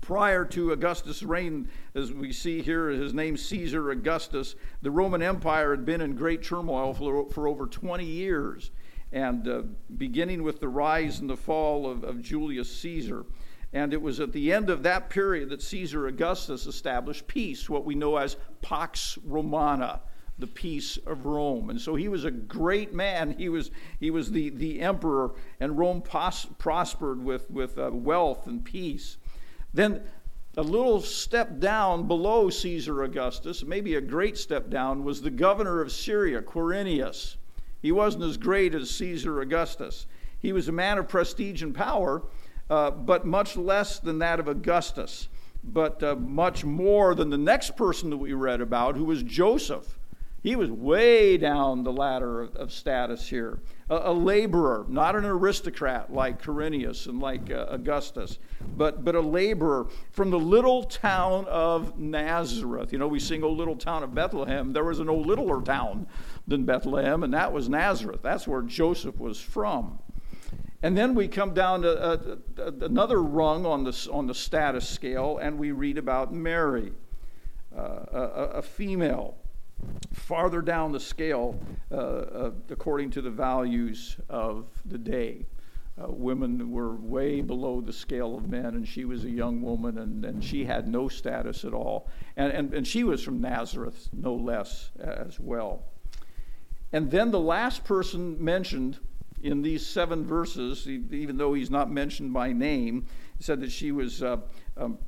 Prior 0.00 0.44
to 0.46 0.72
Augustus' 0.72 1.22
reign, 1.22 1.68
as 1.94 2.12
we 2.12 2.32
see 2.32 2.60
here, 2.60 2.88
his 2.88 3.14
name 3.14 3.36
Caesar 3.36 3.92
Augustus, 3.92 4.56
the 4.82 4.90
Roman 4.90 5.22
Empire 5.22 5.70
had 5.70 5.84
been 5.84 6.00
in 6.00 6.16
great 6.16 6.42
turmoil 6.42 6.92
for, 6.92 7.30
for 7.30 7.46
over 7.46 7.66
20 7.66 8.04
years. 8.04 8.72
And 9.12 9.46
uh, 9.46 9.62
beginning 9.96 10.42
with 10.42 10.58
the 10.58 10.68
rise 10.68 11.20
and 11.20 11.30
the 11.30 11.36
fall 11.36 11.88
of, 11.88 12.02
of 12.02 12.22
Julius 12.22 12.74
Caesar, 12.78 13.26
and 13.72 13.92
it 13.92 14.02
was 14.02 14.20
at 14.20 14.32
the 14.32 14.52
end 14.52 14.68
of 14.68 14.82
that 14.82 15.08
period 15.08 15.48
that 15.48 15.62
Caesar 15.62 16.06
Augustus 16.06 16.66
established 16.66 17.26
peace, 17.26 17.70
what 17.70 17.84
we 17.84 17.94
know 17.94 18.16
as 18.16 18.36
Pax 18.60 19.18
Romana, 19.24 20.00
the 20.38 20.46
peace 20.46 20.98
of 21.06 21.24
Rome. 21.24 21.70
And 21.70 21.80
so 21.80 21.94
he 21.94 22.08
was 22.08 22.24
a 22.24 22.30
great 22.30 22.92
man. 22.92 23.34
He 23.38 23.48
was, 23.48 23.70
he 24.00 24.10
was 24.10 24.30
the, 24.30 24.50
the 24.50 24.80
emperor, 24.80 25.34
and 25.60 25.78
Rome 25.78 26.02
pos- 26.02 26.46
prospered 26.58 27.22
with, 27.22 27.50
with 27.50 27.78
uh, 27.78 27.90
wealth 27.92 28.46
and 28.46 28.64
peace. 28.64 29.16
Then 29.72 30.02
a 30.56 30.62
little 30.62 31.00
step 31.00 31.58
down 31.58 32.06
below 32.06 32.50
Caesar 32.50 33.02
Augustus, 33.02 33.64
maybe 33.64 33.94
a 33.94 34.02
great 34.02 34.36
step 34.36 34.68
down, 34.68 35.02
was 35.02 35.22
the 35.22 35.30
governor 35.30 35.80
of 35.80 35.90
Syria, 35.90 36.42
Quirinius. 36.42 37.36
He 37.80 37.90
wasn't 37.90 38.24
as 38.24 38.36
great 38.36 38.74
as 38.74 38.90
Caesar 38.90 39.40
Augustus. 39.40 40.06
He 40.38 40.52
was 40.52 40.68
a 40.68 40.72
man 40.72 40.98
of 40.98 41.08
prestige 41.08 41.62
and 41.62 41.74
power, 41.74 42.22
uh, 42.72 42.90
but 42.90 43.26
much 43.26 43.54
less 43.54 43.98
than 43.98 44.18
that 44.20 44.40
of 44.40 44.48
Augustus. 44.48 45.28
but 45.62 46.02
uh, 46.02 46.16
much 46.16 46.64
more 46.64 47.14
than 47.14 47.28
the 47.28 47.36
next 47.36 47.76
person 47.76 48.08
that 48.08 48.16
we 48.16 48.32
read 48.32 48.62
about, 48.62 48.96
who 48.96 49.04
was 49.04 49.22
Joseph. 49.22 49.98
He 50.42 50.56
was 50.56 50.70
way 50.70 51.36
down 51.36 51.84
the 51.84 51.92
ladder 51.92 52.40
of, 52.40 52.56
of 52.56 52.72
status 52.72 53.28
here. 53.28 53.60
A, 53.90 54.10
a, 54.10 54.12
laborer, 54.12 54.86
not 54.88 55.14
an 55.14 55.24
aristocrat 55.26 56.12
like 56.12 56.42
Quirinius 56.42 57.06
and 57.06 57.20
like 57.20 57.50
uh, 57.50 57.66
Augustus, 57.68 58.38
but, 58.76 59.04
but 59.04 59.14
a 59.14 59.20
laborer 59.20 59.86
from 60.10 60.30
the 60.30 60.38
little 60.38 60.82
town 60.82 61.44
of 61.44 61.98
Nazareth. 61.98 62.90
You 62.90 62.98
know, 62.98 63.06
we 63.06 63.20
sing, 63.20 63.44
"Old 63.44 63.58
Little 63.58 63.76
Town 63.76 64.02
of 64.02 64.14
Bethlehem. 64.14 64.72
There 64.72 64.82
was 64.82 64.98
an 64.98 65.10
O 65.10 65.16
Littler 65.16 65.60
town 65.60 66.06
than 66.48 66.64
Bethlehem, 66.64 67.22
and 67.22 67.34
that 67.34 67.52
was 67.52 67.68
Nazareth. 67.68 68.20
That's 68.22 68.48
where 68.48 68.62
Joseph 68.62 69.20
was 69.20 69.38
from. 69.38 69.98
And 70.82 70.98
then 70.98 71.14
we 71.14 71.28
come 71.28 71.54
down 71.54 71.82
to 71.82 72.02
uh, 72.02 72.34
another 72.80 73.22
rung 73.22 73.64
on 73.64 73.84
the, 73.84 74.08
on 74.12 74.26
the 74.26 74.34
status 74.34 74.88
scale, 74.88 75.38
and 75.38 75.56
we 75.56 75.70
read 75.70 75.96
about 75.96 76.32
Mary, 76.32 76.92
uh, 77.76 77.80
a, 78.12 78.20
a, 78.54 78.62
female, 78.62 79.36
farther 80.12 80.60
down 80.60 80.90
the 80.90 80.98
scale 80.98 81.58
uh, 81.92 82.50
according 82.68 83.10
to 83.10 83.22
the 83.22 83.30
values 83.30 84.16
of 84.28 84.66
the 84.84 84.98
day. 84.98 85.46
Uh, 86.02 86.10
women 86.10 86.72
were 86.72 86.96
way 86.96 87.40
below 87.42 87.80
the 87.80 87.92
scale 87.92 88.36
of 88.36 88.48
men, 88.48 88.66
and 88.66 88.88
she 88.88 89.04
was 89.04 89.24
a 89.24 89.30
young 89.30 89.62
woman, 89.62 89.98
and, 89.98 90.24
and 90.24 90.42
she 90.42 90.64
had 90.64 90.88
no 90.88 91.06
status 91.06 91.64
at 91.64 91.74
all. 91.74 92.08
And, 92.36 92.52
and, 92.52 92.74
and 92.74 92.86
she 92.86 93.04
was 93.04 93.22
from 93.22 93.40
Nazareth, 93.40 94.08
no 94.12 94.34
less, 94.34 94.90
as 94.98 95.38
well. 95.38 95.84
And 96.92 97.10
then 97.10 97.30
the 97.30 97.40
last 97.40 97.84
person 97.84 98.42
mentioned 98.42 98.98
in 99.42 99.62
these 99.62 99.86
seven 99.86 100.24
verses, 100.24 100.88
even 100.88 101.36
though 101.36 101.54
he's 101.54 101.70
not 101.70 101.90
mentioned 101.90 102.32
by 102.32 102.52
name, 102.52 103.06
said 103.40 103.60
that 103.60 103.72
she 103.72 103.92
was 103.92 104.22
uh, 104.22 104.38
um, 104.76 104.98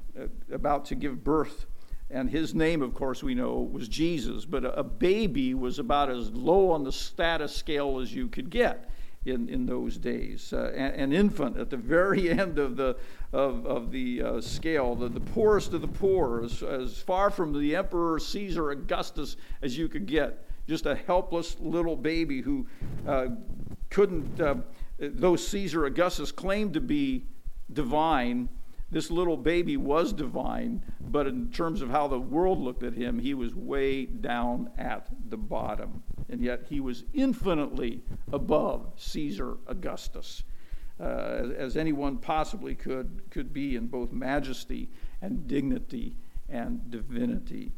about 0.53 0.85
to 0.87 0.95
give 0.95 1.23
birth. 1.23 1.67
And 2.11 2.29
his 2.29 2.55
name, 2.55 2.83
of 2.83 2.95
course, 2.95 3.23
we 3.23 3.35
know 3.35 3.61
was 3.61 3.89
Jesus, 3.89 4.45
but 4.45 4.65
a, 4.65 4.81
a 4.81 4.85
baby 4.85 5.55
was 5.55 5.79
about 5.79 6.11
as 6.11 6.31
low 6.31 6.71
on 6.71 6.85
the 6.85 6.93
status 6.93 7.55
scale 7.55 7.99
as 8.01 8.15
you 8.15 8.29
could 8.29 8.51
get 8.51 8.91
in, 9.25 9.49
in 9.49 9.67
those 9.67 9.97
days. 9.97 10.53
Uh, 10.53 10.73
an, 10.75 10.93
an, 10.93 11.13
infant 11.13 11.57
at 11.57 11.71
the 11.71 11.77
very 11.77 12.31
end 12.39 12.59
of 12.59 12.77
the, 12.77 12.97
of, 13.33 13.67
of 13.67 13.91
the 13.91 14.23
uh, 14.23 14.41
scale, 14.41 14.95
the, 14.95 15.09
the 15.09 15.21
poorest 15.21 15.73
of 15.73 15.81
the 15.81 15.89
poor, 15.89 16.45
as, 16.45 16.63
as 16.63 16.99
far 16.99 17.31
from 17.31 17.59
the 17.59 17.75
Emperor 17.75 18.19
Caesar 18.19 18.71
Augustus 18.71 19.37
as 19.63 19.79
you 19.79 19.89
could 19.89 20.07
get. 20.07 20.47
Just 20.69 20.87
a 20.87 20.95
helpless 20.95 21.57
little 21.61 21.97
baby 21.97 22.41
who 22.41 22.67
uh, 23.07 23.27
couldn't, 23.95 24.41
uh, 24.41 24.57
though 24.99 25.37
Caesar 25.37 25.87
Augustus 25.87 26.33
claimed 26.33 26.75
to 26.75 26.81
be 26.81 27.27
divine, 27.73 28.49
this 28.91 29.09
little 29.09 29.37
baby 29.37 29.77
was 29.77 30.13
divine, 30.13 30.83
but 31.01 31.29
in 31.29 31.53
terms 31.53 31.81
of 31.81 31.91
how 31.91 32.09
the 32.09 32.19
world 32.19 32.59
looked 32.59 32.83
at 32.83 32.95
him, 32.95 33.21
he 33.21 33.35
was 33.35 33.55
way 33.55 34.05
down 34.05 34.69
at 34.77 35.07
the 35.29 35.37
bottom. 35.37 36.03
And 36.29 36.41
yet 36.41 36.65
he 36.69 36.81
was 36.81 37.05
infinitely 37.15 38.03
above 38.33 38.93
Caesar 38.97 39.59
Augustus, 39.69 40.43
uh, 40.99 41.05
as, 41.05 41.51
as 41.51 41.77
anyone 41.77 42.19
possibly 42.19 42.75
could, 42.75 43.23
could 43.31 43.53
be 43.53 43.77
in 43.77 43.87
both 43.87 44.11
majesty 44.11 44.89
and 45.23 45.47
dignity 45.47 46.17
and 46.49 46.91
divinity. 46.91 47.71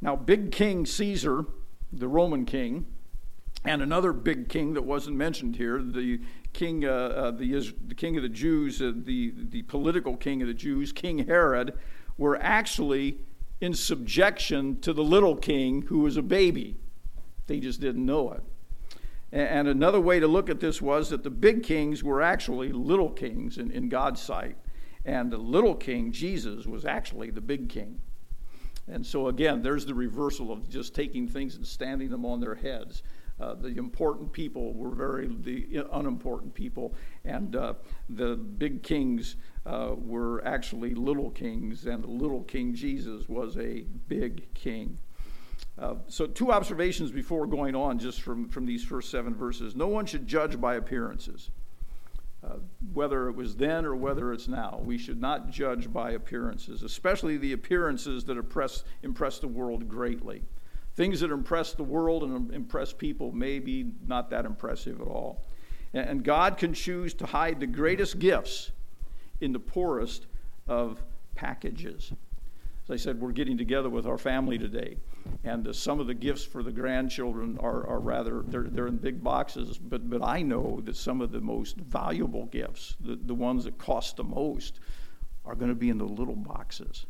Now, 0.00 0.14
big 0.14 0.52
King 0.52 0.86
Caesar, 0.86 1.46
the 1.92 2.06
Roman 2.06 2.44
king, 2.44 2.86
and 3.64 3.80
another 3.80 4.12
big 4.12 4.48
king 4.48 4.74
that 4.74 4.82
wasn't 4.82 5.16
mentioned 5.16 5.56
here, 5.56 5.80
the 5.80 6.20
king, 6.52 6.84
uh, 6.84 6.88
uh, 6.88 7.30
the, 7.30 7.74
the, 7.86 7.94
king 7.94 8.16
of 8.16 8.22
the 8.22 8.28
Jews, 8.28 8.82
uh, 8.82 8.92
the, 8.94 9.32
the 9.36 9.62
political 9.62 10.16
king 10.16 10.42
of 10.42 10.48
the 10.48 10.54
Jews, 10.54 10.92
King 10.92 11.26
Herod, 11.26 11.74
were 12.18 12.36
actually 12.42 13.18
in 13.60 13.72
subjection 13.72 14.80
to 14.80 14.92
the 14.92 15.04
little 15.04 15.36
king 15.36 15.82
who 15.82 16.00
was 16.00 16.16
a 16.16 16.22
baby. 16.22 16.76
They 17.46 17.60
just 17.60 17.80
didn't 17.80 18.04
know 18.04 18.32
it. 18.32 18.42
And 19.30 19.66
another 19.66 20.00
way 20.00 20.20
to 20.20 20.26
look 20.26 20.50
at 20.50 20.60
this 20.60 20.82
was 20.82 21.08
that 21.08 21.22
the 21.22 21.30
big 21.30 21.62
kings 21.62 22.04
were 22.04 22.20
actually 22.20 22.70
little 22.70 23.08
kings 23.08 23.56
in, 23.56 23.70
in 23.70 23.88
God's 23.88 24.20
sight. 24.20 24.56
And 25.06 25.32
the 25.32 25.38
little 25.38 25.74
king, 25.74 26.12
Jesus, 26.12 26.66
was 26.66 26.84
actually 26.84 27.30
the 27.30 27.40
big 27.40 27.68
king. 27.70 28.00
And 28.88 29.06
so, 29.06 29.28
again, 29.28 29.62
there's 29.62 29.86
the 29.86 29.94
reversal 29.94 30.52
of 30.52 30.68
just 30.68 30.94
taking 30.94 31.26
things 31.28 31.54
and 31.54 31.66
standing 31.66 32.10
them 32.10 32.26
on 32.26 32.40
their 32.40 32.56
heads. 32.56 33.02
Uh, 33.40 33.54
the 33.54 33.76
important 33.76 34.32
people 34.32 34.72
were 34.74 34.90
very 34.90 35.28
the 35.40 35.84
unimportant 35.92 36.54
people, 36.54 36.94
and 37.24 37.56
uh, 37.56 37.74
the 38.08 38.36
big 38.36 38.82
kings 38.82 39.36
uh, 39.66 39.94
were 39.96 40.44
actually 40.44 40.94
little 40.94 41.30
kings, 41.30 41.86
and 41.86 42.02
the 42.02 42.10
little 42.10 42.42
King 42.42 42.74
Jesus 42.74 43.28
was 43.28 43.56
a 43.56 43.84
big 44.08 44.52
king. 44.54 44.98
Uh, 45.78 45.94
so, 46.08 46.26
two 46.26 46.52
observations 46.52 47.10
before 47.10 47.46
going 47.46 47.74
on, 47.74 47.98
just 47.98 48.20
from, 48.20 48.48
from 48.48 48.66
these 48.66 48.84
first 48.84 49.10
seven 49.10 49.34
verses. 49.34 49.74
No 49.74 49.88
one 49.88 50.04
should 50.04 50.26
judge 50.26 50.60
by 50.60 50.74
appearances, 50.74 51.50
uh, 52.44 52.56
whether 52.92 53.28
it 53.28 53.36
was 53.36 53.56
then 53.56 53.84
or 53.84 53.94
whether 53.96 54.32
it's 54.32 54.48
now. 54.48 54.80
We 54.84 54.98
should 54.98 55.20
not 55.20 55.50
judge 55.50 55.92
by 55.92 56.10
appearances, 56.12 56.82
especially 56.82 57.36
the 57.38 57.52
appearances 57.52 58.24
that 58.24 58.36
impress, 58.36 58.84
impress 59.02 59.38
the 59.38 59.48
world 59.48 59.88
greatly. 59.88 60.42
Things 60.94 61.20
that 61.20 61.30
impress 61.30 61.72
the 61.72 61.82
world 61.82 62.22
and 62.22 62.52
impress 62.52 62.92
people 62.92 63.32
may 63.32 63.58
be 63.58 63.86
not 64.06 64.30
that 64.30 64.44
impressive 64.44 65.00
at 65.00 65.06
all. 65.06 65.42
And 65.94 66.24
God 66.24 66.56
can 66.58 66.72
choose 66.72 67.14
to 67.14 67.26
hide 67.26 67.60
the 67.60 67.66
greatest 67.66 68.18
gifts 68.18 68.72
in 69.40 69.52
the 69.52 69.58
poorest 69.58 70.26
of 70.66 71.02
packages. 71.34 72.12
As 72.84 72.90
I 72.90 72.96
said, 72.96 73.20
we're 73.20 73.32
getting 73.32 73.56
together 73.56 73.88
with 73.88 74.06
our 74.06 74.18
family 74.18 74.58
today, 74.58 74.96
and 75.44 75.68
uh, 75.68 75.72
some 75.72 76.00
of 76.00 76.08
the 76.08 76.14
gifts 76.14 76.44
for 76.44 76.62
the 76.62 76.72
grandchildren 76.72 77.56
are, 77.60 77.86
are 77.86 78.00
rather, 78.00 78.42
they're, 78.42 78.64
they're 78.64 78.88
in 78.88 78.96
big 78.96 79.22
boxes, 79.22 79.78
but, 79.78 80.10
but 80.10 80.22
I 80.22 80.42
know 80.42 80.80
that 80.84 80.96
some 80.96 81.20
of 81.20 81.30
the 81.30 81.40
most 81.40 81.76
valuable 81.76 82.46
gifts, 82.46 82.96
the, 83.00 83.16
the 83.16 83.34
ones 83.34 83.64
that 83.64 83.78
cost 83.78 84.16
the 84.16 84.24
most, 84.24 84.80
are 85.44 85.54
going 85.54 85.68
to 85.68 85.76
be 85.76 85.90
in 85.90 85.98
the 85.98 86.04
little 86.04 86.34
boxes. 86.34 87.06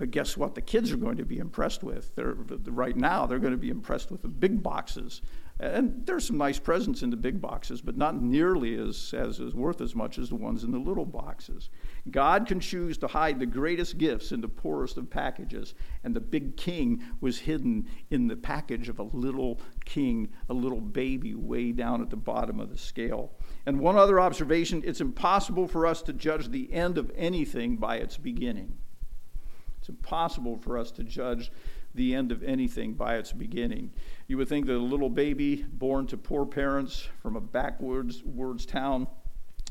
But 0.00 0.12
guess 0.12 0.34
what? 0.34 0.54
The 0.54 0.62
kids 0.62 0.92
are 0.92 0.96
going 0.96 1.18
to 1.18 1.26
be 1.26 1.36
impressed 1.36 1.82
with. 1.82 2.14
They're, 2.14 2.32
right 2.32 2.96
now, 2.96 3.26
they're 3.26 3.38
going 3.38 3.52
to 3.52 3.58
be 3.58 3.68
impressed 3.68 4.10
with 4.10 4.22
the 4.22 4.28
big 4.28 4.62
boxes. 4.62 5.20
And 5.60 6.06
there's 6.06 6.26
some 6.26 6.38
nice 6.38 6.58
presents 6.58 7.02
in 7.02 7.10
the 7.10 7.18
big 7.18 7.38
boxes, 7.38 7.82
but 7.82 7.98
not 7.98 8.22
nearly 8.22 8.76
as, 8.76 9.12
as 9.12 9.40
is 9.40 9.54
worth 9.54 9.82
as 9.82 9.94
much 9.94 10.16
as 10.16 10.30
the 10.30 10.36
ones 10.36 10.64
in 10.64 10.70
the 10.70 10.78
little 10.78 11.04
boxes. 11.04 11.68
God 12.10 12.46
can 12.46 12.60
choose 12.60 12.96
to 12.96 13.08
hide 13.08 13.38
the 13.38 13.44
greatest 13.44 13.98
gifts 13.98 14.32
in 14.32 14.40
the 14.40 14.48
poorest 14.48 14.96
of 14.96 15.10
packages, 15.10 15.74
and 16.02 16.16
the 16.16 16.20
big 16.20 16.56
king 16.56 17.02
was 17.20 17.40
hidden 17.40 17.86
in 18.08 18.26
the 18.26 18.36
package 18.36 18.88
of 18.88 19.00
a 19.00 19.02
little 19.02 19.60
king, 19.84 20.30
a 20.48 20.54
little 20.54 20.80
baby 20.80 21.34
way 21.34 21.72
down 21.72 22.00
at 22.00 22.08
the 22.08 22.16
bottom 22.16 22.58
of 22.58 22.70
the 22.70 22.78
scale. 22.78 23.32
And 23.66 23.80
one 23.80 23.96
other 23.96 24.18
observation 24.18 24.82
it's 24.82 25.02
impossible 25.02 25.68
for 25.68 25.86
us 25.86 26.00
to 26.04 26.14
judge 26.14 26.48
the 26.48 26.72
end 26.72 26.96
of 26.96 27.12
anything 27.14 27.76
by 27.76 27.96
its 27.96 28.16
beginning 28.16 28.78
impossible 29.90 30.56
for 30.56 30.78
us 30.78 30.90
to 30.92 31.04
judge 31.04 31.52
the 31.94 32.14
end 32.14 32.32
of 32.32 32.42
anything 32.42 32.94
by 32.94 33.16
its 33.16 33.32
beginning. 33.32 33.90
You 34.28 34.38
would 34.38 34.48
think 34.48 34.66
that 34.66 34.76
a 34.76 34.78
little 34.78 35.10
baby 35.10 35.64
born 35.72 36.06
to 36.06 36.16
poor 36.16 36.46
parents 36.46 37.08
from 37.20 37.36
a 37.36 37.40
backwoods 37.40 38.22
words 38.24 38.64
town 38.64 39.08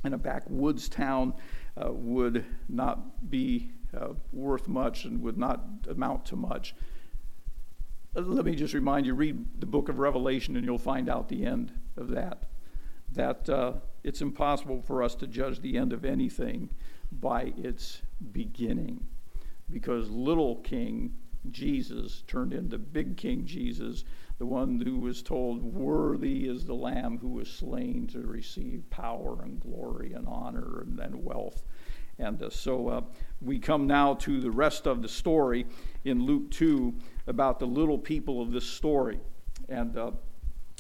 and 0.03 0.13
a 0.13 0.17
backwoods 0.17 0.89
town 0.89 1.33
uh, 1.77 1.91
would 1.91 2.45
not 2.67 3.29
be 3.29 3.71
uh, 3.97 4.09
worth 4.31 4.67
much 4.67 5.05
and 5.05 5.21
would 5.21 5.37
not 5.37 5.61
amount 5.89 6.25
to 6.25 6.35
much. 6.35 6.75
Uh, 8.15 8.21
let 8.21 8.45
me 8.45 8.55
just 8.55 8.73
remind 8.73 9.05
you 9.05 9.13
read 9.13 9.59
the 9.59 9.65
book 9.65 9.89
of 9.89 9.99
Revelation 9.99 10.55
and 10.55 10.65
you'll 10.65 10.77
find 10.77 11.09
out 11.09 11.29
the 11.29 11.45
end 11.45 11.71
of 11.97 12.09
that. 12.09 12.45
That 13.11 13.49
uh, 13.49 13.73
it's 14.03 14.21
impossible 14.21 14.81
for 14.81 15.01
us 15.01 15.15
to 15.15 15.27
judge 15.27 15.61
the 15.61 15.77
end 15.77 15.93
of 15.93 16.05
anything 16.05 16.69
by 17.11 17.53
its 17.57 18.01
beginning 18.31 19.07
because 19.71 20.09
little 20.09 20.57
King 20.57 21.13
Jesus 21.51 22.23
turned 22.27 22.53
into 22.53 22.77
big 22.77 23.17
King 23.17 23.45
Jesus, 23.45 24.03
the 24.37 24.45
one 24.45 24.79
who 24.81 24.97
was 24.97 25.21
told, 25.21 25.63
Worthy 25.63 26.47
is 26.47 26.65
the 26.65 26.73
Lamb 26.73 27.17
who 27.19 27.29
was 27.29 27.49
slain 27.49 28.07
to 28.07 28.19
receive 28.19 28.89
power 28.89 29.41
and 29.43 29.59
glory 29.59 30.13
and 30.13 30.27
honor 30.27 30.85
and, 31.01 31.23
wealth. 31.23 31.63
And 32.17 32.41
uh, 32.43 32.49
so 32.49 32.87
uh, 32.89 33.01
we 33.41 33.59
come 33.59 33.87
now 33.87 34.15
to 34.15 34.41
the 34.41 34.51
rest 34.51 34.85
of 34.85 35.01
the 35.01 35.07
story 35.07 35.65
in 36.03 36.25
Luke 36.25 36.51
2 36.51 36.93
about 37.27 37.59
the 37.59 37.65
little 37.65 37.97
people 37.97 38.41
of 38.41 38.51
this 38.51 38.65
story. 38.65 39.19
And 39.69 39.97
uh, 39.97 40.11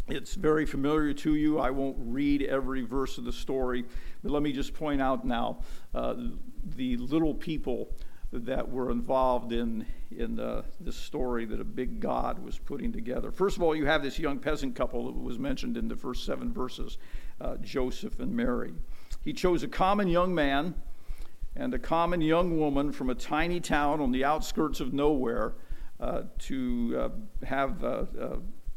it's 0.09 0.33
very 0.33 0.65
familiar 0.65 1.13
to 1.13 1.35
you. 1.35 1.59
I 1.59 1.69
won't 1.69 1.97
read 1.99 2.43
every 2.43 2.81
verse 2.81 3.17
of 3.17 3.23
the 3.23 3.31
story, 3.31 3.85
but 4.23 4.31
let 4.31 4.41
me 4.41 4.51
just 4.51 4.73
point 4.73 5.01
out 5.01 5.23
now 5.23 5.61
uh, 5.93 6.15
the 6.75 6.97
little 6.97 7.33
people 7.33 7.93
that 8.31 8.69
were 8.69 8.91
involved 8.91 9.51
in, 9.51 9.85
in 10.15 10.35
the, 10.35 10.63
this 10.79 10.95
story 10.95 11.45
that 11.45 11.59
a 11.59 11.63
big 11.63 11.99
God 11.99 12.43
was 12.43 12.59
putting 12.59 12.91
together. 12.91 13.31
First 13.31 13.57
of 13.57 13.63
all, 13.63 13.75
you 13.75 13.85
have 13.85 14.03
this 14.03 14.19
young 14.19 14.37
peasant 14.37 14.75
couple 14.75 15.05
that 15.05 15.17
was 15.17 15.39
mentioned 15.39 15.77
in 15.77 15.87
the 15.87 15.95
first 15.95 16.25
seven 16.25 16.53
verses 16.53 16.99
uh, 17.41 17.57
Joseph 17.57 18.19
and 18.19 18.35
Mary. 18.35 18.73
He 19.23 19.33
chose 19.33 19.63
a 19.63 19.67
common 19.67 20.07
young 20.07 20.33
man 20.33 20.75
and 21.55 21.73
a 21.73 21.79
common 21.79 22.21
young 22.21 22.59
woman 22.59 22.91
from 22.91 23.09
a 23.09 23.15
tiny 23.15 23.59
town 23.59 23.99
on 23.99 24.11
the 24.11 24.23
outskirts 24.23 24.79
of 24.79 24.93
nowhere 24.93 25.55
uh, 25.99 26.23
to 26.37 26.95
uh, 26.97 27.45
have 27.45 27.83
a, 27.83 28.07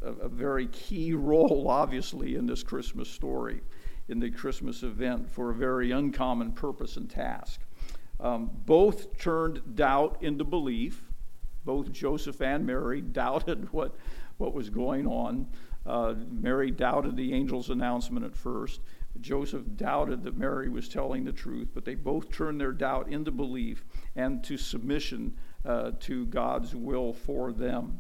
a, 0.03 0.07
a, 0.09 0.29
very 0.29 0.67
key 0.69 1.13
role, 1.13 1.67
obviously, 1.69 2.35
in 2.35 2.47
this 2.47 2.65
Christmas 2.65 3.09
story, 3.09 3.61
in 4.09 4.19
the 4.19 4.31
Christmas 4.31 4.83
event, 4.83 5.31
for 5.31 5.51
a 5.51 5.55
very 5.55 5.93
uncommon 5.93 6.51
purpose 6.51 6.97
and 6.97 7.09
task. 7.09 7.61
Um, 8.23 8.51
both 8.65 9.19
turned 9.19 9.61
doubt 9.75 10.19
into 10.23 10.45
belief. 10.45 11.03
Both 11.65 11.93
Joseph 11.93 12.41
and 12.41 12.65
Mary 12.65 13.01
doubted 13.13 13.71
what, 13.73 13.97
what 14.39 14.55
was 14.55 14.71
going 14.71 15.07
on. 15.07 15.49
Uh, 15.85 16.15
Mary 16.31 16.71
doubted 16.71 17.17
the 17.17 17.33
angel's 17.33 17.71
announcement 17.71 18.25
at 18.25 18.37
first. 18.37 18.81
Joseph 19.21 19.65
doubted 19.77 20.23
that 20.23 20.39
Mary 20.39 20.69
was 20.69 20.89
telling 20.89 21.25
the 21.25 21.33
truth, 21.33 21.69
but 21.75 21.85
they 21.85 21.95
both 21.95 22.31
turned 22.31 22.61
their 22.61 22.73
doubt 22.73 23.09
into 23.09 23.31
belief 23.31 23.85
and 24.17 24.43
to 24.45 24.57
submission 24.57 25.37
uh, 25.65 25.91
to 26.01 26.25
God's 26.27 26.75
will 26.75 27.13
for 27.13 27.53
them. 27.53 27.99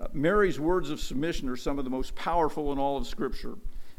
Uh, 0.00 0.08
Mary's 0.12 0.58
words 0.58 0.90
of 0.90 1.00
submission 1.00 1.48
are 1.48 1.56
some 1.56 1.78
of 1.78 1.84
the 1.84 1.90
most 1.90 2.14
powerful 2.14 2.72
in 2.72 2.78
all 2.78 2.96
of 2.96 3.06
Scripture. 3.06 3.54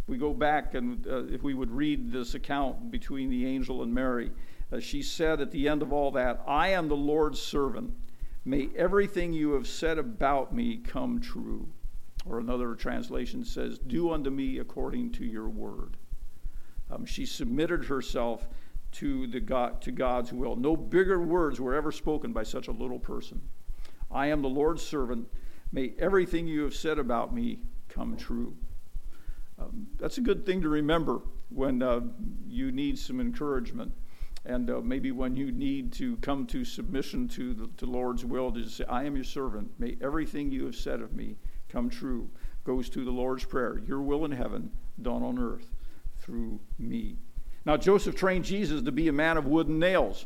We 0.07 0.17
go 0.17 0.33
back 0.33 0.73
and 0.73 1.05
uh, 1.07 1.25
if 1.25 1.43
we 1.43 1.53
would 1.53 1.71
read 1.71 2.11
this 2.11 2.33
account 2.33 2.91
between 2.91 3.29
the 3.29 3.45
angel 3.45 3.83
and 3.83 3.93
Mary, 3.93 4.31
uh, 4.71 4.79
she 4.79 5.01
said 5.01 5.41
at 5.41 5.51
the 5.51 5.67
end 5.67 5.81
of 5.81 5.93
all 5.93 6.11
that, 6.11 6.41
I 6.47 6.69
am 6.69 6.87
the 6.87 6.95
Lord's 6.95 7.41
servant. 7.41 7.93
May 8.43 8.69
everything 8.75 9.33
you 9.33 9.53
have 9.53 9.67
said 9.67 9.97
about 9.97 10.53
me 10.53 10.77
come 10.77 11.19
true. 11.19 11.69
Or 12.25 12.39
another 12.39 12.75
translation 12.75 13.45
says, 13.45 13.77
Do 13.79 14.11
unto 14.11 14.29
me 14.29 14.57
according 14.57 15.11
to 15.13 15.25
your 15.25 15.47
word. 15.47 15.97
Um, 16.91 17.05
she 17.05 17.25
submitted 17.25 17.85
herself 17.85 18.47
to, 18.93 19.27
the 19.27 19.39
God, 19.39 19.81
to 19.81 19.91
God's 19.91 20.33
will. 20.33 20.55
No 20.55 20.75
bigger 20.75 21.21
words 21.21 21.59
were 21.59 21.75
ever 21.75 21.91
spoken 21.91 22.33
by 22.33 22.43
such 22.43 22.67
a 22.67 22.71
little 22.71 22.99
person. 22.99 23.41
I 24.11 24.27
am 24.27 24.41
the 24.41 24.49
Lord's 24.49 24.81
servant. 24.81 25.27
May 25.71 25.93
everything 25.99 26.47
you 26.47 26.63
have 26.63 26.73
said 26.73 26.97
about 26.97 27.33
me 27.33 27.59
come 27.89 28.15
true. 28.15 28.55
Um, 29.59 29.87
that's 29.97 30.17
a 30.17 30.21
good 30.21 30.45
thing 30.45 30.61
to 30.61 30.69
remember 30.69 31.21
when 31.49 31.81
uh, 31.81 32.01
you 32.47 32.71
need 32.71 32.97
some 32.97 33.19
encouragement. 33.19 33.91
And 34.47 34.69
uh, 34.69 34.79
maybe 34.79 35.11
when 35.11 35.35
you 35.35 35.51
need 35.51 35.91
to 35.93 36.15
come 36.17 36.47
to 36.47 36.63
submission 36.63 37.27
to 37.29 37.53
the 37.53 37.67
to 37.77 37.85
Lord's 37.85 38.23
will, 38.23 38.49
to 38.53 38.67
say, 38.69 38.85
I 38.85 39.03
am 39.03 39.15
your 39.15 39.25
servant. 39.25 39.69
May 39.77 39.97
everything 40.01 40.51
you 40.51 40.65
have 40.65 40.75
said 40.75 41.01
of 41.01 41.13
me 41.13 41.35
come 41.67 41.89
true. 41.89 42.29
Goes 42.63 42.89
to 42.91 43.03
the 43.03 43.11
Lord's 43.11 43.43
Prayer 43.43 43.81
Your 43.85 44.01
will 44.01 44.23
in 44.23 44.31
heaven, 44.31 44.71
done 45.01 45.21
on 45.21 45.37
earth 45.37 45.69
through 46.19 46.61
me. 46.79 47.17
Now, 47.65 47.75
Joseph 47.75 48.15
trained 48.15 48.45
Jesus 48.45 48.81
to 48.83 48.91
be 48.93 49.09
a 49.09 49.13
man 49.13 49.35
of 49.35 49.45
wood 49.45 49.67
and 49.67 49.81
nails. 49.81 50.25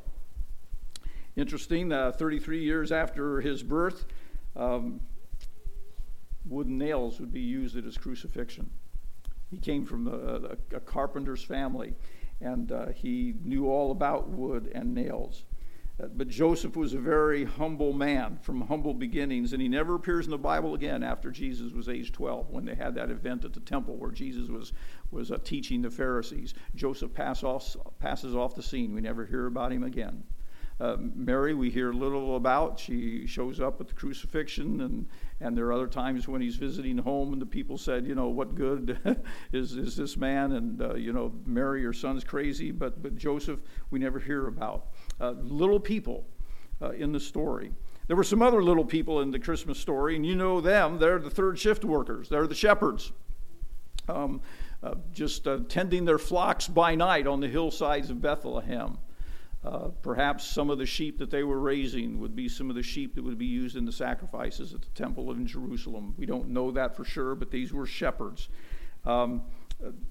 Interesting, 1.36 1.92
uh, 1.92 2.12
33 2.12 2.64
years 2.64 2.92
after 2.92 3.42
his 3.42 3.64
birth, 3.64 4.06
um, 4.56 5.02
wooden 6.46 6.78
nails 6.78 7.20
would 7.20 7.34
be 7.34 7.42
used 7.42 7.76
at 7.76 7.86
his 7.86 7.98
crucifixion. 7.98 8.70
He 9.50 9.58
came 9.58 9.84
from 9.84 10.08
a, 10.08 10.76
a, 10.76 10.78
a 10.78 10.80
carpenter's 10.80 11.44
family, 11.44 11.96
and 12.42 12.72
uh, 12.72 12.88
he 12.88 13.36
knew 13.44 13.70
all 13.70 13.92
about 13.92 14.30
wood 14.30 14.72
and 14.74 14.94
nails. 14.94 15.44
But 16.16 16.30
Joseph 16.30 16.76
was 16.76 16.94
a 16.94 17.00
very 17.00 17.44
humble 17.44 17.94
man 17.94 18.40
from 18.42 18.62
humble 18.62 18.94
beginnings, 18.94 19.54
and 19.54 19.62
he 19.62 19.68
never 19.68 19.94
appears 19.94 20.26
in 20.26 20.32
the 20.32 20.38
Bible 20.38 20.74
again 20.74 21.04
after 21.04 21.30
Jesus 21.30 21.74
was 21.74 21.88
age 21.88 22.12
12 22.12 22.50
when 22.50 22.66
they 22.66 22.74
had 22.74 22.96
that 22.96 23.12
event 23.12 23.46
at 23.46 23.54
the 23.54 23.60
temple 23.60 23.98
where 23.98 24.10
Jesus 24.10 24.50
was, 24.50 24.74
was 25.12 25.32
uh, 25.32 25.38
teaching 25.44 25.82
the 25.82 25.92
Pharisees. 25.92 26.56
Joseph 26.74 27.14
pass 27.14 27.44
off, 27.44 27.76
passes 28.00 28.36
off 28.36 28.56
the 28.56 28.64
scene. 28.64 28.96
We 28.96 29.02
never 29.02 29.26
hear 29.26 29.46
about 29.46 29.72
him 29.72 29.84
again. 29.84 30.24
Uh, 30.80 30.98
Mary, 31.00 31.54
we 31.54 31.70
hear 31.70 31.94
little 31.94 32.36
about. 32.36 32.80
She 32.80 33.28
shows 33.28 33.60
up 33.60 33.80
at 33.80 33.88
the 33.88 33.94
crucifixion, 33.94 34.82
and, 34.82 35.08
and 35.42 35.58
there 35.58 35.66
are 35.66 35.74
other 35.74 35.88
times 35.88 36.28
when 36.28 36.42
he's 36.42 36.56
visiting 36.56 36.98
home, 36.98 37.34
and 37.34 37.42
the 37.42 37.46
people 37.46 37.78
said, 37.78 38.06
you 38.06 38.16
know, 38.16 38.28
what 38.28 38.56
good 38.56 39.00
is, 39.52 39.74
is 39.74 39.96
this 39.96 40.16
man? 40.16 40.52
And, 40.52 40.82
uh, 40.82 40.94
you 40.94 41.14
know, 41.14 41.34
Mary, 41.46 41.82
your 41.82 41.94
son's 41.94 42.24
crazy. 42.24 42.72
But, 42.72 43.02
but 43.02 43.16
Joseph, 43.16 43.60
we 43.90 44.00
never 44.00 44.20
hear 44.20 44.48
about 44.48 44.88
uh, 45.20 45.32
little 45.32 45.80
people 45.80 46.26
uh, 46.82 46.92
in 46.92 47.12
the 47.12 47.20
story. 47.20 47.72
There 48.08 48.16
were 48.16 48.24
some 48.24 48.42
other 48.42 48.64
little 48.64 48.86
people 48.86 49.22
in 49.22 49.32
the 49.32 49.40
Christmas 49.40 49.80
story, 49.80 50.16
and 50.16 50.26
you 50.26 50.36
know 50.36 50.62
them. 50.62 51.00
They're 51.00 51.20
the 51.20 51.30
third 51.30 51.58
shift 51.58 51.86
workers, 51.86 52.30
they're 52.30 52.48
the 52.48 52.56
shepherds. 52.56 53.12
Um, 54.10 54.42
uh, 54.84 54.96
just 55.14 55.48
uh, 55.48 55.60
tending 55.70 56.06
their 56.06 56.18
flocks 56.18 56.68
by 56.68 56.96
night 56.96 57.28
on 57.28 57.40
the 57.40 57.48
hillsides 57.48 58.10
of 58.10 58.20
Bethlehem. 58.20 58.98
Uh, 59.64 59.90
perhaps 60.02 60.48
some 60.48 60.72
of 60.72 60.80
the 60.80 60.86
sheep 60.86 61.20
that 61.20 61.30
they 61.30 61.44
were 61.44 61.60
raising 61.60 62.20
would 62.20 62.36
be 62.36 62.50
some 62.50 62.70
of 62.70 62.76
the 62.76 62.82
sheep 62.82 63.14
that 63.14 63.24
would 63.24 63.38
be 63.38 63.46
used 63.46 63.76
in 63.76 63.86
the 63.86 63.92
sacrifices 63.92 64.74
at 64.74 64.82
the 64.82 64.90
temple 64.96 65.32
in 65.32 65.46
Jerusalem. 65.46 66.16
We 66.18 66.26
don't 66.26 66.50
know 66.50 66.72
that 66.72 66.96
for 66.96 67.04
sure, 67.04 67.36
but 67.36 67.52
these 67.52 67.72
were 67.72 67.86
shepherds. 67.86 68.50
Um, 69.06 69.44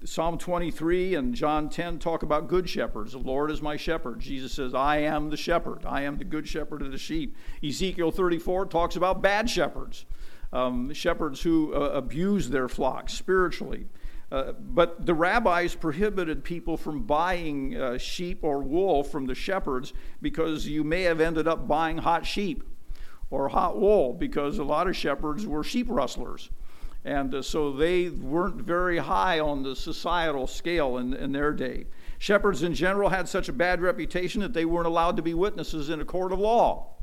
Psalm 0.03 0.37
23 0.37 1.15
and 1.15 1.33
John 1.33 1.69
10 1.69 1.99
talk 1.99 2.23
about 2.23 2.47
good 2.47 2.69
shepherds. 2.69 3.13
The 3.13 3.19
Lord 3.19 3.51
is 3.51 3.61
my 3.61 3.77
shepherd. 3.77 4.19
Jesus 4.19 4.53
says, 4.53 4.73
I 4.73 4.97
am 4.97 5.29
the 5.29 5.37
shepherd. 5.37 5.85
I 5.85 6.01
am 6.01 6.17
the 6.17 6.23
good 6.23 6.47
shepherd 6.47 6.81
of 6.81 6.91
the 6.91 6.97
sheep. 6.97 7.35
Ezekiel 7.63 8.11
34 8.11 8.65
talks 8.65 8.95
about 8.95 9.21
bad 9.21 9.49
shepherds, 9.49 10.05
um, 10.51 10.93
shepherds 10.93 11.41
who 11.41 11.73
uh, 11.73 11.89
abuse 11.89 12.49
their 12.49 12.67
flocks 12.67 13.13
spiritually. 13.13 13.87
Uh, 14.31 14.53
but 14.53 15.05
the 15.05 15.13
rabbis 15.13 15.75
prohibited 15.75 16.41
people 16.43 16.77
from 16.77 17.03
buying 17.03 17.75
uh, 17.75 17.97
sheep 17.97 18.43
or 18.43 18.59
wool 18.59 19.03
from 19.03 19.25
the 19.25 19.35
shepherds 19.35 19.93
because 20.21 20.65
you 20.65 20.85
may 20.85 21.01
have 21.01 21.19
ended 21.19 21.47
up 21.47 21.67
buying 21.67 21.97
hot 21.97 22.25
sheep 22.25 22.63
or 23.29 23.49
hot 23.49 23.77
wool 23.77 24.13
because 24.13 24.57
a 24.57 24.63
lot 24.63 24.87
of 24.87 24.95
shepherds 24.95 25.45
were 25.45 25.63
sheep 25.63 25.87
rustlers. 25.89 26.49
And 27.03 27.35
uh, 27.35 27.41
so 27.41 27.73
they 27.73 28.09
weren't 28.09 28.61
very 28.61 28.99
high 28.99 29.39
on 29.39 29.63
the 29.63 29.75
societal 29.75 30.47
scale 30.47 30.97
in, 30.97 31.13
in 31.13 31.33
their 31.33 31.51
day. 31.51 31.87
Shepherds 32.17 32.63
in 32.63 32.73
general 32.73 33.09
had 33.09 33.27
such 33.27 33.49
a 33.49 33.53
bad 33.53 33.81
reputation 33.81 34.39
that 34.41 34.53
they 34.53 34.63
weren't 34.63 34.87
allowed 34.87 35.17
to 35.17 35.23
be 35.23 35.33
witnesses 35.33 35.89
in 35.89 35.99
a 35.99 36.05
court 36.05 36.31
of 36.31 36.39
law 36.39 36.93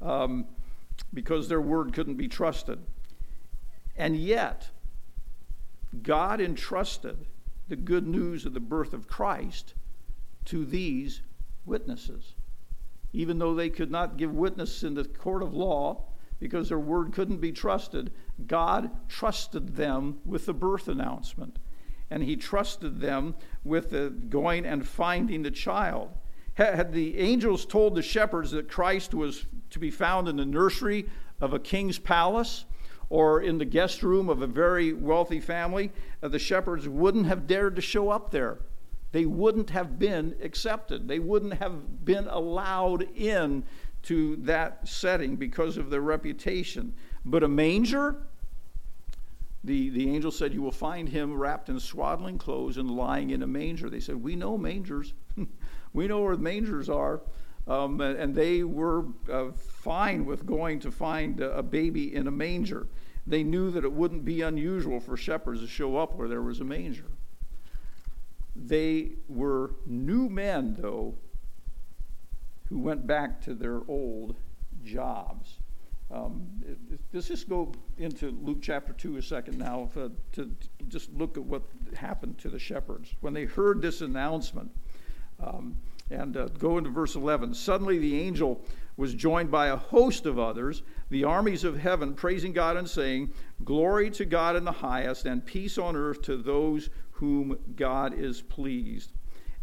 um, 0.00 0.46
because 1.12 1.48
their 1.48 1.60
word 1.60 1.92
couldn't 1.92 2.16
be 2.16 2.26
trusted. 2.26 2.80
And 3.96 4.16
yet, 4.16 4.70
God 6.02 6.40
entrusted 6.40 7.26
the 7.68 7.76
good 7.76 8.06
news 8.06 8.44
of 8.44 8.54
the 8.54 8.60
birth 8.60 8.92
of 8.92 9.08
Christ 9.08 9.74
to 10.46 10.64
these 10.64 11.22
witnesses. 11.64 12.34
Even 13.12 13.38
though 13.38 13.54
they 13.54 13.70
could 13.70 13.90
not 13.90 14.16
give 14.16 14.34
witness 14.34 14.82
in 14.82 14.94
the 14.94 15.04
court 15.04 15.42
of 15.42 15.54
law, 15.54 16.04
because 16.40 16.68
their 16.68 16.78
word 16.78 17.12
couldn't 17.12 17.40
be 17.40 17.52
trusted, 17.52 18.12
God 18.46 18.90
trusted 19.08 19.76
them 19.76 20.20
with 20.24 20.46
the 20.46 20.54
birth 20.54 20.88
announcement. 20.88 21.58
And 22.10 22.22
he 22.22 22.36
trusted 22.36 23.00
them 23.00 23.34
with 23.64 23.90
the 23.90 24.10
going 24.10 24.64
and 24.64 24.86
finding 24.86 25.42
the 25.42 25.50
child. 25.50 26.10
Had 26.54 26.92
the 26.92 27.18
angels 27.18 27.64
told 27.64 27.94
the 27.94 28.02
shepherds 28.02 28.50
that 28.52 28.68
Christ 28.68 29.14
was 29.14 29.46
to 29.70 29.78
be 29.78 29.90
found 29.90 30.28
in 30.28 30.36
the 30.36 30.46
nursery 30.46 31.08
of 31.40 31.52
a 31.52 31.58
king's 31.58 31.98
palace 31.98 32.64
or 33.10 33.40
in 33.40 33.58
the 33.58 33.64
guest 33.64 34.02
room 34.02 34.28
of 34.28 34.42
a 34.42 34.46
very 34.46 34.92
wealthy 34.92 35.40
family, 35.40 35.90
uh, 36.22 36.28
the 36.28 36.38
shepherds 36.38 36.88
wouldn't 36.88 37.26
have 37.26 37.46
dared 37.46 37.76
to 37.76 37.82
show 37.82 38.10
up 38.10 38.30
there. 38.30 38.58
They 39.12 39.24
wouldn't 39.24 39.70
have 39.70 39.98
been 39.98 40.36
accepted. 40.42 41.08
They 41.08 41.18
wouldn't 41.18 41.54
have 41.54 42.04
been 42.04 42.28
allowed 42.28 43.08
in 43.16 43.64
to 44.02 44.36
that 44.36 44.86
setting 44.86 45.36
because 45.36 45.76
of 45.76 45.90
their 45.90 46.02
reputation. 46.02 46.94
But 47.24 47.42
a 47.42 47.48
manger, 47.48 48.16
the, 49.64 49.88
the 49.90 50.10
angel 50.10 50.30
said, 50.30 50.52
You 50.52 50.62
will 50.62 50.70
find 50.70 51.08
him 51.08 51.34
wrapped 51.34 51.68
in 51.68 51.80
swaddling 51.80 52.38
clothes 52.38 52.76
and 52.76 52.90
lying 52.90 53.30
in 53.30 53.42
a 53.42 53.46
manger. 53.46 53.88
They 53.88 54.00
said, 54.00 54.22
We 54.22 54.36
know 54.36 54.58
mangers. 54.58 55.14
we 55.92 56.06
know 56.06 56.20
where 56.20 56.36
the 56.36 56.42
mangers 56.42 56.88
are. 56.88 57.22
Um, 57.68 58.00
and 58.00 58.34
they 58.34 58.62
were 58.62 59.04
uh, 59.30 59.52
fine 59.52 60.24
with 60.24 60.46
going 60.46 60.80
to 60.80 60.90
find 60.90 61.40
a 61.40 61.62
baby 61.62 62.14
in 62.14 62.26
a 62.26 62.30
manger. 62.30 62.88
They 63.26 63.42
knew 63.42 63.70
that 63.72 63.84
it 63.84 63.92
wouldn't 63.92 64.24
be 64.24 64.40
unusual 64.40 65.00
for 65.00 65.18
shepherds 65.18 65.60
to 65.60 65.66
show 65.66 65.98
up 65.98 66.14
where 66.14 66.28
there 66.28 66.40
was 66.40 66.60
a 66.60 66.64
manger. 66.64 67.10
They 68.56 69.12
were 69.28 69.74
new 69.84 70.30
men, 70.30 70.76
though, 70.78 71.14
who 72.70 72.78
went 72.78 73.06
back 73.06 73.40
to 73.42 73.54
their 73.54 73.82
old 73.86 74.36
jobs. 74.82 75.58
Um, 76.10 76.46
let's 77.12 77.28
just 77.28 77.50
go 77.50 77.72
into 77.98 78.30
Luke 78.42 78.58
chapter 78.62 78.94
2 78.94 79.18
a 79.18 79.22
second 79.22 79.58
now 79.58 79.90
to, 79.92 80.10
to 80.32 80.50
just 80.88 81.12
look 81.12 81.36
at 81.36 81.42
what 81.42 81.62
happened 81.94 82.38
to 82.38 82.48
the 82.48 82.58
shepherds. 82.58 83.14
When 83.20 83.34
they 83.34 83.44
heard 83.44 83.82
this 83.82 84.00
announcement, 84.00 84.70
um, 85.38 85.76
and 86.10 86.36
uh, 86.36 86.46
go 86.58 86.78
into 86.78 86.90
verse 86.90 87.14
11. 87.14 87.54
Suddenly 87.54 87.98
the 87.98 88.20
angel 88.20 88.62
was 88.96 89.14
joined 89.14 89.50
by 89.50 89.68
a 89.68 89.76
host 89.76 90.26
of 90.26 90.38
others, 90.38 90.82
the 91.10 91.24
armies 91.24 91.64
of 91.64 91.78
heaven, 91.78 92.14
praising 92.14 92.52
God 92.52 92.76
and 92.76 92.88
saying, 92.88 93.30
Glory 93.64 94.10
to 94.10 94.24
God 94.24 94.56
in 94.56 94.64
the 94.64 94.72
highest, 94.72 95.24
and 95.24 95.44
peace 95.44 95.78
on 95.78 95.94
earth 95.94 96.22
to 96.22 96.36
those 96.36 96.90
whom 97.12 97.58
God 97.76 98.12
is 98.14 98.42
pleased. 98.42 99.12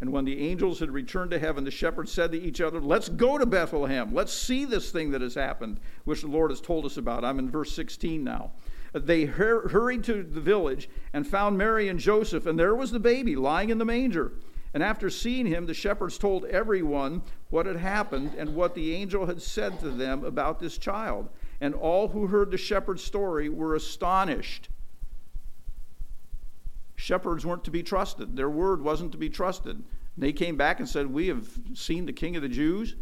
And 0.02 0.12
when 0.12 0.26
the 0.26 0.48
angels 0.48 0.80
had 0.80 0.92
returned 0.92 1.32
to 1.32 1.40
heaven, 1.40 1.64
the 1.64 1.72
shepherds 1.72 2.12
said 2.12 2.32
to 2.32 2.42
each 2.42 2.62
other, 2.62 2.82
Let's 2.82 3.10
go 3.10 3.38
to 3.38 3.46
Bethlehem. 3.46 4.14
Let's 4.14 4.34
see 4.34 4.66
this 4.66 4.92
thing 4.92 5.12
that 5.12 5.22
has 5.22 5.36
happened, 5.36 5.80
which 6.04 6.22
the 6.22 6.28
Lord 6.28 6.52
has 6.52 6.62
told 6.62 6.86
us 6.86 6.98
about. 6.98 7.24
I'm 7.24 7.40
in 7.40 7.50
verse 7.50 7.74
16 7.74 8.24
now. 8.24 8.52
They 8.94 9.26
hur- 9.26 9.68
hurried 9.70 10.04
to 10.06 10.24
the 10.24 10.42
village 10.42 10.90
and 11.14 11.28
found 11.28 11.58
Mary 11.58 11.90
and 11.90 12.00
Joseph, 12.00 12.46
and 12.46 12.58
there 12.58 12.76
was 12.76 12.92
the 12.92 13.00
baby 13.00 13.36
lying 13.36 13.70
in 13.70 13.78
the 13.78 13.86
manger. 13.86 14.34
And 14.76 14.84
after 14.84 15.10
seeing 15.10 15.46
him, 15.46 15.68
the 15.68 15.74
shepherds 15.74 16.18
told 16.18 16.44
everyone 16.44 17.22
what 17.50 17.66
had 17.66 17.78
happened 17.78 18.34
and 18.38 18.54
what 18.54 18.76
the 18.76 18.94
angel 18.94 19.26
had 19.26 19.42
said 19.42 19.80
to 19.80 19.90
them 19.90 20.26
about 20.26 20.60
this 20.60 20.78
child. 20.78 21.30
And 21.62 21.74
all 21.74 22.10
who 22.10 22.28
heard 22.28 22.52
the 22.52 22.58
shepherd's 22.58 23.02
story 23.02 23.48
were 23.48 23.76
astonished. 23.76 24.68
Shepherds 26.98 27.46
weren't 27.46 27.64
to 27.64 27.72
be 27.72 27.84
trusted, 27.84 28.36
their 28.36 28.50
word 28.50 28.82
wasn't 28.82 29.14
to 29.14 29.18
be 29.18 29.30
trusted. 29.30 29.82
They 30.18 30.34
came 30.34 30.58
back 30.58 30.82
and 30.82 30.90
said, 30.90 31.08
We 31.08 31.30
have 31.30 31.48
seen 31.74 32.06
the 32.06 32.12
king 32.12 32.36
of 32.36 32.42
the 32.42 32.50
Jews. 32.50 32.96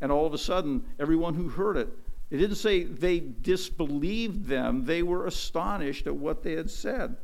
And 0.00 0.12
all 0.12 0.26
of 0.26 0.34
a 0.34 0.38
sudden, 0.38 0.84
everyone 1.00 1.34
who 1.34 1.48
heard 1.48 1.76
it, 1.76 1.88
it 2.30 2.36
didn't 2.36 2.56
say 2.56 2.84
they 2.84 3.18
disbelieved 3.18 4.46
them, 4.46 4.84
they 4.84 5.02
were 5.02 5.26
astonished 5.26 6.06
at 6.06 6.14
what 6.14 6.44
they 6.44 6.52
had 6.52 6.70
said. 6.70 7.16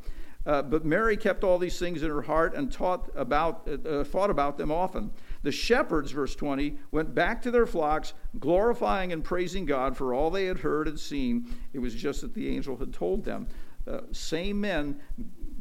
Uh, 0.49 0.63
but 0.63 0.83
Mary 0.83 1.15
kept 1.15 1.43
all 1.43 1.59
these 1.59 1.77
things 1.77 2.01
in 2.01 2.09
her 2.09 2.23
heart 2.23 2.55
and 2.55 2.71
taught 2.71 3.11
about, 3.15 3.67
uh, 3.67 3.87
uh 3.87 4.03
thought 4.03 4.31
about 4.31 4.57
them 4.57 4.71
often. 4.71 5.11
The 5.43 5.51
shepherds, 5.51 6.09
verse 6.09 6.33
20, 6.33 6.75
went 6.89 7.13
back 7.13 7.39
to 7.43 7.51
their 7.51 7.67
flocks, 7.67 8.15
glorifying 8.39 9.13
and 9.13 9.23
praising 9.23 9.67
God 9.67 9.95
for 9.95 10.11
all 10.11 10.31
they 10.31 10.47
had 10.47 10.57
heard 10.57 10.87
and 10.87 10.99
seen. 10.99 11.53
It 11.71 11.77
was 11.77 11.93
just 11.93 12.21
that 12.21 12.33
the 12.33 12.49
angel 12.49 12.75
had 12.77 12.91
told 12.91 13.23
them. 13.23 13.47
Uh, 13.87 13.99
same 14.11 14.59
men 14.59 14.99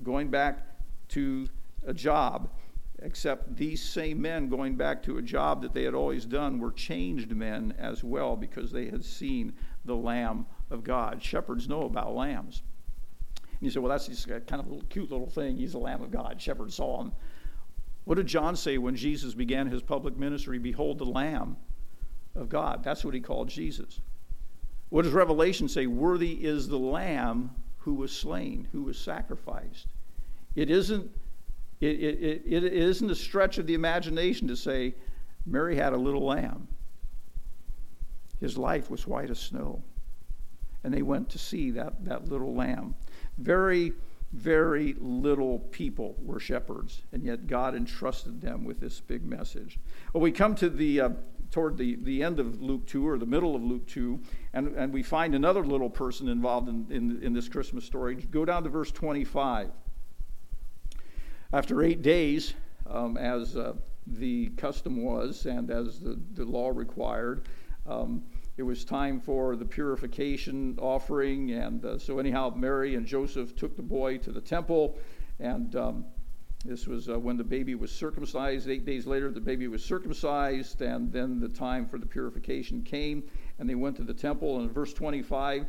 going 0.02 0.30
back 0.30 0.64
to 1.08 1.46
a 1.86 1.92
job, 1.92 2.48
except 3.02 3.56
these 3.56 3.82
same 3.82 4.22
men 4.22 4.48
going 4.48 4.74
back 4.74 5.02
to 5.02 5.18
a 5.18 5.22
job 5.22 5.60
that 5.60 5.74
they 5.74 5.82
had 5.82 5.92
always 5.92 6.24
done 6.24 6.58
were 6.58 6.72
changed 6.72 7.30
men 7.36 7.74
as 7.78 8.02
well 8.02 8.36
because 8.36 8.72
they 8.72 8.86
had 8.86 9.04
seen 9.04 9.52
the 9.84 9.96
Lamb 9.96 10.46
of 10.70 10.82
God. 10.82 11.22
Shepherds 11.22 11.68
know 11.68 11.82
about 11.82 12.14
lambs. 12.14 12.62
And 13.60 13.66
you 13.66 13.70
say, 13.70 13.80
well, 13.80 13.90
that's 13.90 14.06
just 14.06 14.28
kind 14.28 14.62
of 14.62 14.70
a 14.70 14.84
cute 14.84 15.10
little 15.10 15.28
thing. 15.28 15.56
He's 15.56 15.72
the 15.72 15.78
Lamb 15.78 16.02
of 16.02 16.10
God. 16.10 16.40
Shepherds 16.40 16.76
saw 16.76 17.00
him. 17.00 17.12
What 18.04 18.14
did 18.14 18.26
John 18.26 18.56
say 18.56 18.78
when 18.78 18.96
Jesus 18.96 19.34
began 19.34 19.66
his 19.66 19.82
public 19.82 20.16
ministry? 20.16 20.58
Behold 20.58 20.98
the 20.98 21.04
Lamb 21.04 21.56
of 22.34 22.48
God. 22.48 22.82
That's 22.84 23.04
what 23.04 23.14
he 23.14 23.20
called 23.20 23.48
Jesus. 23.48 24.00
What 24.90 25.02
does 25.02 25.12
Revelation 25.12 25.68
say? 25.68 25.86
Worthy 25.86 26.32
is 26.32 26.68
the 26.68 26.78
Lamb 26.78 27.50
who 27.78 27.94
was 27.94 28.12
slain, 28.12 28.68
who 28.72 28.84
was 28.84 28.96
sacrificed. 28.96 29.86
It 30.54 30.70
isn't, 30.70 31.10
it, 31.80 32.00
it, 32.00 32.42
it, 32.46 32.64
it 32.64 32.72
isn't 32.72 33.10
a 33.10 33.14
stretch 33.14 33.58
of 33.58 33.66
the 33.66 33.74
imagination 33.74 34.48
to 34.48 34.56
say 34.56 34.94
Mary 35.44 35.76
had 35.76 35.92
a 35.92 35.96
little 35.96 36.24
lamb. 36.24 36.68
His 38.40 38.56
life 38.56 38.90
was 38.90 39.06
white 39.06 39.30
as 39.30 39.38
snow. 39.38 39.82
And 40.84 40.94
they 40.94 41.02
went 41.02 41.28
to 41.30 41.38
see 41.38 41.72
that, 41.72 42.04
that 42.04 42.28
little 42.28 42.54
lamb. 42.54 42.94
Very, 43.38 43.92
very 44.32 44.94
little 44.98 45.60
people 45.70 46.16
were 46.22 46.40
shepherds, 46.40 47.02
and 47.12 47.22
yet 47.22 47.46
God 47.46 47.74
entrusted 47.74 48.40
them 48.40 48.64
with 48.64 48.80
this 48.80 49.00
big 49.00 49.24
message. 49.24 49.78
Well, 50.12 50.20
we 50.20 50.32
come 50.32 50.54
to 50.56 50.68
the 50.68 51.00
uh, 51.00 51.10
toward 51.50 51.76
the, 51.76 51.96
the 52.02 52.22
end 52.22 52.40
of 52.40 52.60
Luke 52.60 52.86
2 52.86 53.06
or 53.06 53.18
the 53.18 53.26
middle 53.26 53.56
of 53.56 53.62
Luke 53.62 53.86
2, 53.86 54.20
and, 54.52 54.76
and 54.76 54.92
we 54.92 55.02
find 55.02 55.34
another 55.34 55.64
little 55.64 55.90
person 55.90 56.28
involved 56.28 56.68
in, 56.68 56.86
in, 56.90 57.22
in 57.22 57.32
this 57.32 57.48
Christmas 57.48 57.84
story. 57.84 58.16
Go 58.16 58.44
down 58.44 58.64
to 58.64 58.68
verse 58.68 58.90
25. 58.90 59.70
After 61.52 61.82
eight 61.82 62.02
days, 62.02 62.52
um, 62.86 63.16
as 63.16 63.56
uh, 63.56 63.74
the 64.06 64.48
custom 64.56 65.02
was 65.02 65.46
and 65.46 65.70
as 65.70 66.00
the, 66.00 66.18
the 66.34 66.44
law 66.44 66.68
required, 66.68 67.42
um, 67.86 68.22
it 68.58 68.64
was 68.64 68.84
time 68.84 69.20
for 69.20 69.54
the 69.54 69.64
purification 69.64 70.76
offering. 70.80 71.52
And 71.52 71.84
uh, 71.84 71.96
so, 71.96 72.18
anyhow, 72.18 72.52
Mary 72.56 72.96
and 72.96 73.06
Joseph 73.06 73.54
took 73.54 73.76
the 73.76 73.82
boy 73.82 74.18
to 74.18 74.32
the 74.32 74.40
temple. 74.40 74.98
And 75.38 75.76
um, 75.76 76.04
this 76.64 76.88
was 76.88 77.08
uh, 77.08 77.20
when 77.20 77.36
the 77.36 77.44
baby 77.44 77.76
was 77.76 77.92
circumcised. 77.92 78.68
Eight 78.68 78.84
days 78.84 79.06
later, 79.06 79.30
the 79.30 79.40
baby 79.40 79.68
was 79.68 79.84
circumcised. 79.84 80.82
And 80.82 81.12
then 81.12 81.38
the 81.38 81.48
time 81.48 81.86
for 81.86 81.98
the 81.98 82.06
purification 82.06 82.82
came. 82.82 83.22
And 83.60 83.70
they 83.70 83.76
went 83.76 83.94
to 83.96 84.02
the 84.02 84.12
temple. 84.12 84.56
And 84.56 84.66
in 84.66 84.74
verse 84.74 84.92
25, 84.92 85.66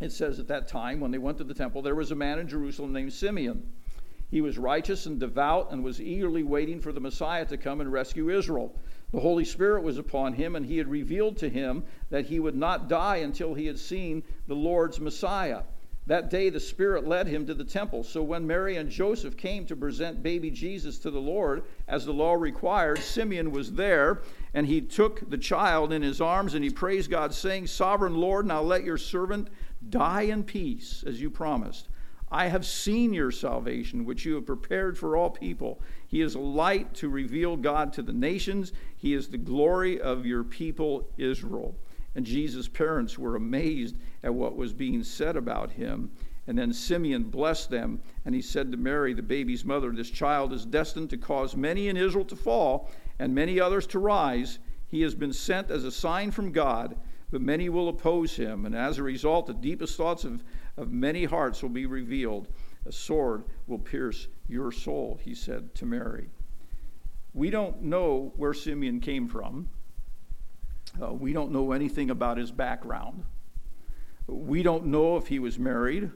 it 0.00 0.10
says, 0.10 0.40
At 0.40 0.48
that 0.48 0.66
time, 0.66 0.98
when 0.98 1.12
they 1.12 1.18
went 1.18 1.38
to 1.38 1.44
the 1.44 1.54
temple, 1.54 1.80
there 1.80 1.94
was 1.94 2.10
a 2.10 2.16
man 2.16 2.40
in 2.40 2.48
Jerusalem 2.48 2.92
named 2.92 3.12
Simeon. 3.12 3.70
He 4.28 4.40
was 4.40 4.58
righteous 4.58 5.06
and 5.06 5.20
devout 5.20 5.70
and 5.70 5.84
was 5.84 6.00
eagerly 6.00 6.42
waiting 6.42 6.80
for 6.80 6.90
the 6.90 6.98
Messiah 6.98 7.44
to 7.46 7.56
come 7.56 7.80
and 7.80 7.92
rescue 7.92 8.36
Israel. 8.36 8.74
The 9.12 9.20
Holy 9.20 9.44
Spirit 9.44 9.82
was 9.82 9.98
upon 9.98 10.34
him, 10.34 10.56
and 10.56 10.66
he 10.66 10.78
had 10.78 10.88
revealed 10.88 11.36
to 11.38 11.48
him 11.48 11.84
that 12.10 12.26
he 12.26 12.40
would 12.40 12.56
not 12.56 12.88
die 12.88 13.16
until 13.16 13.54
he 13.54 13.66
had 13.66 13.78
seen 13.78 14.22
the 14.48 14.54
Lord's 14.54 15.00
Messiah. 15.00 15.62
That 16.06 16.30
day 16.30 16.50
the 16.50 16.60
Spirit 16.60 17.06
led 17.06 17.26
him 17.26 17.46
to 17.46 17.54
the 17.54 17.64
temple. 17.64 18.04
So 18.04 18.22
when 18.22 18.46
Mary 18.46 18.76
and 18.76 18.88
Joseph 18.88 19.36
came 19.36 19.66
to 19.66 19.74
present 19.74 20.22
baby 20.22 20.50
Jesus 20.50 20.98
to 20.98 21.10
the 21.10 21.20
Lord, 21.20 21.64
as 21.88 22.04
the 22.04 22.12
law 22.12 22.34
required, 22.34 22.98
Simeon 22.98 23.50
was 23.50 23.72
there, 23.72 24.22
and 24.54 24.66
he 24.66 24.80
took 24.80 25.28
the 25.28 25.38
child 25.38 25.92
in 25.92 26.02
his 26.02 26.20
arms 26.20 26.54
and 26.54 26.62
he 26.62 26.70
praised 26.70 27.10
God, 27.10 27.34
saying, 27.34 27.66
Sovereign 27.66 28.14
Lord, 28.14 28.46
now 28.46 28.62
let 28.62 28.84
your 28.84 28.98
servant 28.98 29.48
die 29.90 30.22
in 30.22 30.44
peace, 30.44 31.02
as 31.04 31.20
you 31.20 31.28
promised. 31.28 31.88
I 32.30 32.48
have 32.48 32.66
seen 32.66 33.12
your 33.12 33.30
salvation, 33.30 34.04
which 34.04 34.24
you 34.24 34.34
have 34.34 34.46
prepared 34.46 34.98
for 34.98 35.16
all 35.16 35.30
people. 35.30 35.80
He 36.08 36.20
is 36.20 36.34
a 36.34 36.40
light 36.40 36.92
to 36.94 37.08
reveal 37.08 37.56
God 37.56 37.92
to 37.94 38.02
the 38.02 38.12
nations. 38.12 38.72
He 38.96 39.14
is 39.14 39.28
the 39.28 39.38
glory 39.38 40.00
of 40.00 40.26
your 40.26 40.42
people, 40.42 41.08
Israel. 41.16 41.76
And 42.16 42.26
Jesus' 42.26 42.66
parents 42.66 43.18
were 43.18 43.36
amazed 43.36 43.96
at 44.24 44.34
what 44.34 44.56
was 44.56 44.72
being 44.72 45.04
said 45.04 45.36
about 45.36 45.70
him. 45.70 46.10
And 46.48 46.58
then 46.58 46.72
Simeon 46.72 47.24
blessed 47.24 47.70
them, 47.70 48.00
and 48.24 48.34
he 48.34 48.40
said 48.40 48.70
to 48.70 48.78
Mary, 48.78 49.12
the 49.12 49.22
baby's 49.22 49.64
mother, 49.64 49.90
This 49.90 50.10
child 50.10 50.52
is 50.52 50.64
destined 50.64 51.10
to 51.10 51.16
cause 51.16 51.56
many 51.56 51.88
in 51.88 51.96
Israel 51.96 52.24
to 52.26 52.36
fall, 52.36 52.90
and 53.18 53.34
many 53.34 53.60
others 53.60 53.86
to 53.88 53.98
rise. 53.98 54.58
He 54.88 55.02
has 55.02 55.14
been 55.14 55.32
sent 55.32 55.70
as 55.70 55.84
a 55.84 55.90
sign 55.90 56.30
from 56.30 56.52
God, 56.52 56.96
but 57.30 57.40
many 57.40 57.68
will 57.68 57.88
oppose 57.88 58.36
him. 58.36 58.64
And 58.64 58.74
as 58.74 58.98
a 58.98 59.02
result, 59.02 59.46
the 59.46 59.54
deepest 59.54 59.96
thoughts 59.96 60.24
of 60.24 60.42
of 60.76 60.92
many 60.92 61.24
hearts 61.24 61.62
will 61.62 61.70
be 61.70 61.86
revealed. 61.86 62.48
A 62.86 62.92
sword 62.92 63.44
will 63.66 63.78
pierce 63.78 64.28
your 64.48 64.70
soul, 64.70 65.18
he 65.22 65.34
said 65.34 65.74
to 65.76 65.86
Mary. 65.86 66.28
We 67.34 67.50
don't 67.50 67.82
know 67.82 68.32
where 68.36 68.54
Simeon 68.54 69.00
came 69.00 69.28
from. 69.28 69.68
Uh, 71.00 71.12
we 71.12 71.32
don't 71.32 71.52
know 71.52 71.72
anything 71.72 72.10
about 72.10 72.38
his 72.38 72.50
background. 72.50 73.24
We 74.26 74.62
don't 74.62 74.86
know 74.86 75.16
if 75.16 75.26
he 75.26 75.38
was 75.38 75.58
married 75.58 76.10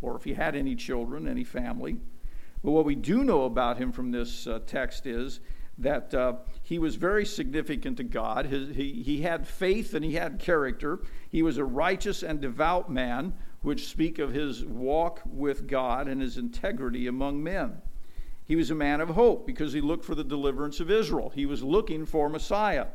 or 0.00 0.16
if 0.16 0.24
he 0.24 0.34
had 0.34 0.56
any 0.56 0.74
children, 0.74 1.28
any 1.28 1.44
family. 1.44 1.98
But 2.64 2.72
what 2.72 2.84
we 2.84 2.94
do 2.94 3.24
know 3.24 3.44
about 3.44 3.78
him 3.78 3.92
from 3.92 4.10
this 4.10 4.46
uh, 4.46 4.60
text 4.66 5.06
is 5.06 5.40
that 5.78 6.14
uh, 6.14 6.34
he 6.62 6.78
was 6.78 6.96
very 6.96 7.26
significant 7.26 7.98
to 7.98 8.04
God. 8.04 8.46
His, 8.46 8.74
he, 8.74 9.02
he 9.02 9.22
had 9.22 9.46
faith 9.46 9.94
and 9.94 10.04
he 10.04 10.14
had 10.14 10.38
character. 10.38 11.00
He 11.28 11.42
was 11.42 11.58
a 11.58 11.64
righteous 11.64 12.22
and 12.22 12.40
devout 12.40 12.90
man, 12.90 13.34
which 13.62 13.88
speak 13.88 14.18
of 14.18 14.32
his 14.32 14.64
walk 14.64 15.20
with 15.26 15.66
God 15.66 16.08
and 16.08 16.22
his 16.22 16.38
integrity 16.38 17.06
among 17.06 17.42
men. 17.42 17.82
He 18.46 18.56
was 18.56 18.70
a 18.70 18.76
man 18.76 19.00
of 19.00 19.10
hope 19.10 19.46
because 19.46 19.72
he 19.72 19.80
looked 19.80 20.04
for 20.04 20.14
the 20.14 20.24
deliverance 20.24 20.80
of 20.80 20.90
Israel. 20.90 21.30
He 21.34 21.46
was 21.46 21.62
looking 21.62 22.06
for 22.06 22.28
Messiah. 22.28 22.86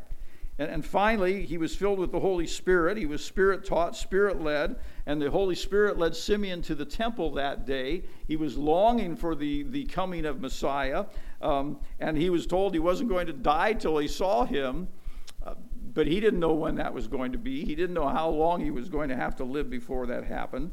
And, 0.57 0.69
and 0.69 0.85
finally, 0.85 1.45
he 1.45 1.57
was 1.57 1.75
filled 1.75 1.99
with 1.99 2.11
the 2.11 2.19
Holy 2.19 2.47
Spirit. 2.47 2.97
He 2.97 3.05
was 3.05 3.23
spirit 3.23 3.65
taught, 3.65 3.95
spirit 3.95 4.41
led, 4.41 4.77
and 5.05 5.21
the 5.21 5.29
Holy 5.29 5.55
Spirit 5.55 5.97
led 5.97 6.15
Simeon 6.15 6.61
to 6.63 6.75
the 6.75 6.85
temple 6.85 7.31
that 7.33 7.65
day. 7.65 8.03
He 8.27 8.35
was 8.35 8.57
longing 8.57 9.15
for 9.15 9.35
the, 9.35 9.63
the 9.63 9.85
coming 9.85 10.25
of 10.25 10.39
Messiah, 10.39 11.05
um, 11.41 11.79
and 11.99 12.17
he 12.17 12.29
was 12.29 12.45
told 12.45 12.73
he 12.73 12.79
wasn't 12.79 13.09
going 13.09 13.27
to 13.27 13.33
die 13.33 13.73
till 13.73 13.97
he 13.97 14.07
saw 14.07 14.45
him. 14.45 14.87
Uh, 15.45 15.55
but 15.93 16.07
he 16.07 16.19
didn't 16.19 16.39
know 16.39 16.53
when 16.53 16.75
that 16.75 16.93
was 16.93 17.07
going 17.07 17.31
to 17.33 17.37
be. 17.37 17.65
He 17.65 17.75
didn't 17.75 17.93
know 17.93 18.07
how 18.07 18.29
long 18.29 18.61
he 18.61 18.71
was 18.71 18.87
going 18.87 19.09
to 19.09 19.15
have 19.15 19.35
to 19.37 19.43
live 19.43 19.69
before 19.69 20.05
that 20.07 20.23
happened. 20.23 20.71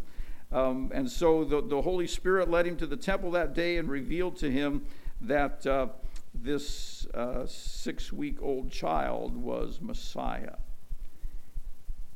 Um, 0.53 0.91
and 0.95 1.11
so 1.11 1.45
the, 1.45 1.61
the 1.61 1.83
Holy 1.83 2.07
Spirit 2.07 2.51
led 2.51 2.67
him 2.67 2.77
to 2.77 2.87
the 2.87 2.97
temple 2.97 3.33
that 3.33 3.55
day 3.55 3.79
and 3.79 3.91
revealed 3.91 4.37
to 4.37 4.51
him 4.51 4.87
that. 5.21 5.67
Uh, 5.67 5.89
this 6.35 7.07
uh, 7.15 7.47
six 7.47 8.13
week 8.13 8.41
old 8.41 8.71
child 8.71 9.37
was 9.37 9.81
Messiah. 9.81 10.57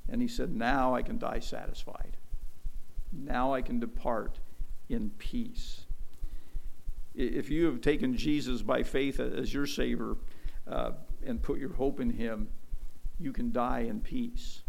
And 0.09 0.21
he 0.21 0.29
said, 0.29 0.55
Now 0.55 0.95
I 0.95 1.03
can 1.03 1.19
die 1.19 1.41
satisfied. 1.41 2.17
Now 3.13 3.55
I 3.55 3.63
can 3.63 3.79
depart 3.79 4.39
in 4.89 5.11
peace. 5.19 5.82
If 7.15 7.51
you 7.51 7.67
have 7.67 7.81
taken 7.81 8.17
Jesus 8.17 8.63
by 8.63 8.83
faith 8.83 9.21
as 9.21 9.53
your 9.53 9.67
Savior 9.67 10.17
uh, 10.67 10.93
and 11.27 11.43
put 11.43 11.59
your 11.59 11.73
hope 11.73 12.01
in 12.01 12.11
Him, 12.11 12.49
you 13.19 13.33
can 13.33 13.53
die 13.53 13.81
in 13.81 14.01
peace. 14.01 14.63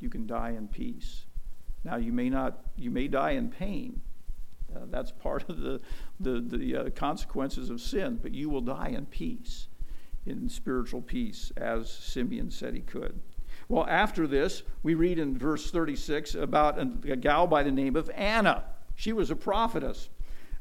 You 0.00 0.10
can 0.10 0.26
die 0.26 0.50
in 0.50 0.68
peace. 0.68 1.26
Now 1.84 1.96
you 1.96 2.12
may 2.12 2.28
not, 2.28 2.58
you 2.76 2.90
may 2.90 3.08
die 3.08 3.32
in 3.32 3.48
pain, 3.48 4.00
Uh, 4.74 4.80
that's 4.90 5.12
part 5.12 5.48
of 5.48 5.60
the, 5.60 5.80
the, 6.20 6.40
the 6.40 6.76
uh, 6.76 6.90
consequences 6.90 7.70
of 7.70 7.80
sin, 7.80 8.18
but 8.20 8.32
you 8.32 8.50
will 8.50 8.60
die 8.60 8.88
in 8.88 9.06
peace, 9.06 9.68
in 10.26 10.48
spiritual 10.48 11.00
peace, 11.00 11.52
as 11.56 11.90
Simeon 11.90 12.50
said 12.50 12.74
he 12.74 12.80
could. 12.80 13.20
Well, 13.68 13.86
after 13.88 14.26
this, 14.26 14.62
we 14.82 14.94
read 14.94 15.18
in 15.18 15.38
verse 15.38 15.70
36 15.70 16.34
about 16.34 16.78
a 16.78 17.16
gal 17.16 17.46
by 17.46 17.62
the 17.62 17.70
name 17.70 17.96
of 17.96 18.10
Anna. 18.10 18.64
She 18.94 19.12
was 19.12 19.30
a 19.30 19.36
prophetess. 19.36 20.08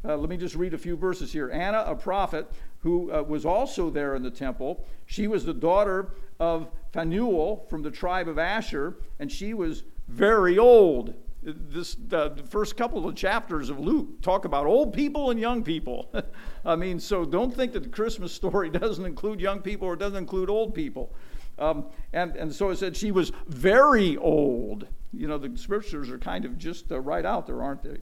Uh, 0.07 0.15
let 0.15 0.29
me 0.29 0.37
just 0.37 0.55
read 0.55 0.73
a 0.73 0.77
few 0.77 0.95
verses 0.95 1.33
here. 1.33 1.49
Anna, 1.49 1.83
a 1.87 1.95
prophet 1.95 2.51
who 2.79 3.11
uh, 3.11 3.23
was 3.23 3.45
also 3.45 3.89
there 3.89 4.15
in 4.15 4.21
the 4.21 4.29
temple, 4.29 4.85
she 5.07 5.27
was 5.27 5.45
the 5.45 5.53
daughter 5.53 6.11
of 6.39 6.69
Phanuel 6.93 7.65
from 7.69 7.81
the 7.81 7.89
tribe 7.89 8.27
of 8.27 8.37
Asher, 8.37 8.97
and 9.19 9.31
she 9.31 9.53
was 9.53 9.83
very 10.07 10.59
old. 10.59 11.15
This, 11.41 11.95
the 11.95 12.35
first 12.49 12.77
couple 12.77 13.07
of 13.07 13.15
chapters 13.15 13.69
of 13.69 13.79
Luke 13.79 14.21
talk 14.21 14.45
about 14.45 14.67
old 14.67 14.93
people 14.93 15.31
and 15.31 15.39
young 15.39 15.63
people. 15.63 16.11
I 16.65 16.75
mean, 16.75 16.99
so 16.99 17.25
don't 17.25 17.53
think 17.53 17.73
that 17.73 17.83
the 17.83 17.89
Christmas 17.89 18.31
story 18.31 18.69
doesn't 18.71 19.05
include 19.05 19.39
young 19.39 19.61
people 19.61 19.87
or 19.87 19.95
doesn't 19.95 20.17
include 20.17 20.49
old 20.49 20.75
people. 20.75 21.13
Um, 21.57 21.85
and, 22.13 22.35
and 22.35 22.53
so 22.53 22.69
it 22.69 22.77
said 22.77 22.95
she 22.95 23.11
was 23.11 23.31
very 23.47 24.17
old. 24.17 24.87
You 25.13 25.27
know, 25.27 25.37
the 25.37 25.57
scriptures 25.57 26.09
are 26.09 26.17
kind 26.17 26.45
of 26.45 26.57
just 26.57 26.91
uh, 26.91 26.99
right 26.99 27.25
out 27.25 27.47
there, 27.47 27.63
aren't 27.63 27.81
they? 27.83 27.97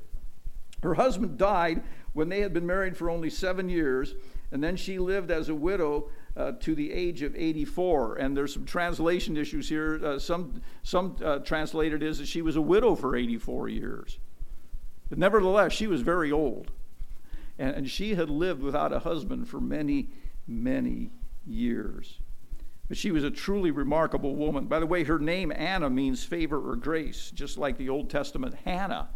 Her 0.84 0.96
husband 0.96 1.38
died 1.38 1.82
when 2.12 2.30
they 2.30 2.42
had 2.42 2.54
been 2.54 2.68
married 2.68 2.96
for 2.96 3.10
only 3.10 3.30
seven 3.30 3.70
years, 3.70 4.16
and 4.52 4.64
then 4.64 4.76
she 4.76 5.00
lived 5.00 5.32
as 5.32 5.50
a 5.50 5.56
widow 5.56 6.10
uh, 6.36 6.52
to 6.60 6.76
the 6.76 6.92
age 6.92 7.22
of 7.22 7.36
84. 7.36 8.18
And 8.18 8.36
there's 8.36 8.54
some 8.54 8.66
translation 8.66 9.38
issues 9.38 9.70
here. 9.70 10.00
Uh, 10.04 10.20
some 10.20 10.62
some 10.84 11.16
uh, 11.24 11.40
translated 11.40 12.04
is 12.04 12.20
that 12.20 12.28
she 12.28 12.42
was 12.42 12.58
a 12.58 12.62
widow 12.62 12.96
for 12.96 13.16
84 13.16 13.70
years. 13.70 14.20
But 15.10 15.18
nevertheless, 15.18 15.72
she 15.72 15.88
was 15.88 16.02
very 16.02 16.32
old. 16.32 16.72
And, 17.58 17.76
and 17.76 17.90
she 17.90 18.16
had 18.16 18.30
lived 18.30 18.62
without 18.62 18.92
a 18.92 19.00
husband 19.00 19.48
for 19.48 19.62
many, 19.62 20.10
many 20.48 21.12
years. 21.46 22.20
But 22.90 22.98
she 22.98 23.12
was 23.12 23.24
a 23.24 23.32
truly 23.32 23.72
remarkable 23.72 24.36
woman. 24.36 24.66
By 24.66 24.80
the 24.80 24.86
way, 24.86 25.06
her 25.06 25.20
name, 25.20 25.54
Anna, 25.56 25.90
means 25.90 26.24
favor 26.24 26.70
or 26.70 26.76
grace, 26.76 27.32
just 27.34 27.58
like 27.58 27.78
the 27.78 27.90
Old 27.90 28.10
Testament 28.10 28.56
Hannah. 28.66 29.10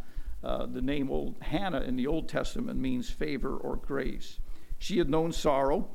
Uh, 0.44 0.66
the 0.66 0.82
name 0.82 1.10
old 1.12 1.36
Hannah 1.42 1.82
in 1.82 1.96
the 1.96 2.08
Old 2.08 2.30
Testament 2.30 2.80
means 2.80 3.10
favor 3.10 3.56
or 3.56 3.76
grace. 3.76 4.40
She 4.78 4.98
had 5.00 5.10
known 5.10 5.32
sorrow 5.32 5.90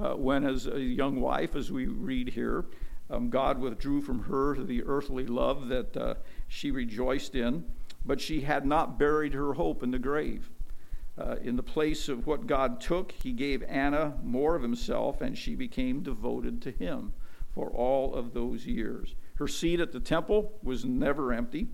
uh, 0.00 0.14
when, 0.14 0.44
as 0.44 0.66
a 0.66 0.80
young 0.80 1.20
wife, 1.20 1.54
as 1.54 1.70
we 1.70 1.86
read 1.86 2.30
here, 2.30 2.64
um, 3.10 3.30
God 3.30 3.58
withdrew 3.58 4.00
from 4.00 4.24
her 4.24 4.56
the 4.56 4.82
earthly 4.84 5.26
love 5.26 5.68
that 5.68 5.96
uh, 5.96 6.14
she 6.48 6.70
rejoiced 6.70 7.34
in, 7.34 7.64
but 8.04 8.20
she 8.20 8.40
had 8.40 8.66
not 8.66 8.98
buried 8.98 9.34
her 9.34 9.54
hope 9.54 9.82
in 9.82 9.90
the 9.90 9.98
grave. 9.98 10.50
Uh, 11.16 11.36
in 11.42 11.54
the 11.54 11.62
place 11.62 12.08
of 12.08 12.26
what 12.26 12.48
God 12.48 12.80
took, 12.80 13.12
he 13.12 13.30
gave 13.30 13.62
Anna 13.64 14.14
more 14.22 14.56
of 14.56 14.62
himself, 14.62 15.20
and 15.20 15.38
she 15.38 15.54
became 15.54 16.02
devoted 16.02 16.60
to 16.62 16.72
him 16.72 17.12
for 17.54 17.70
all 17.70 18.14
of 18.14 18.34
those 18.34 18.66
years. 18.66 19.14
Her 19.36 19.46
seat 19.46 19.78
at 19.78 19.92
the 19.92 20.00
temple 20.00 20.58
was 20.62 20.84
never 20.84 21.32
empty. 21.32 21.68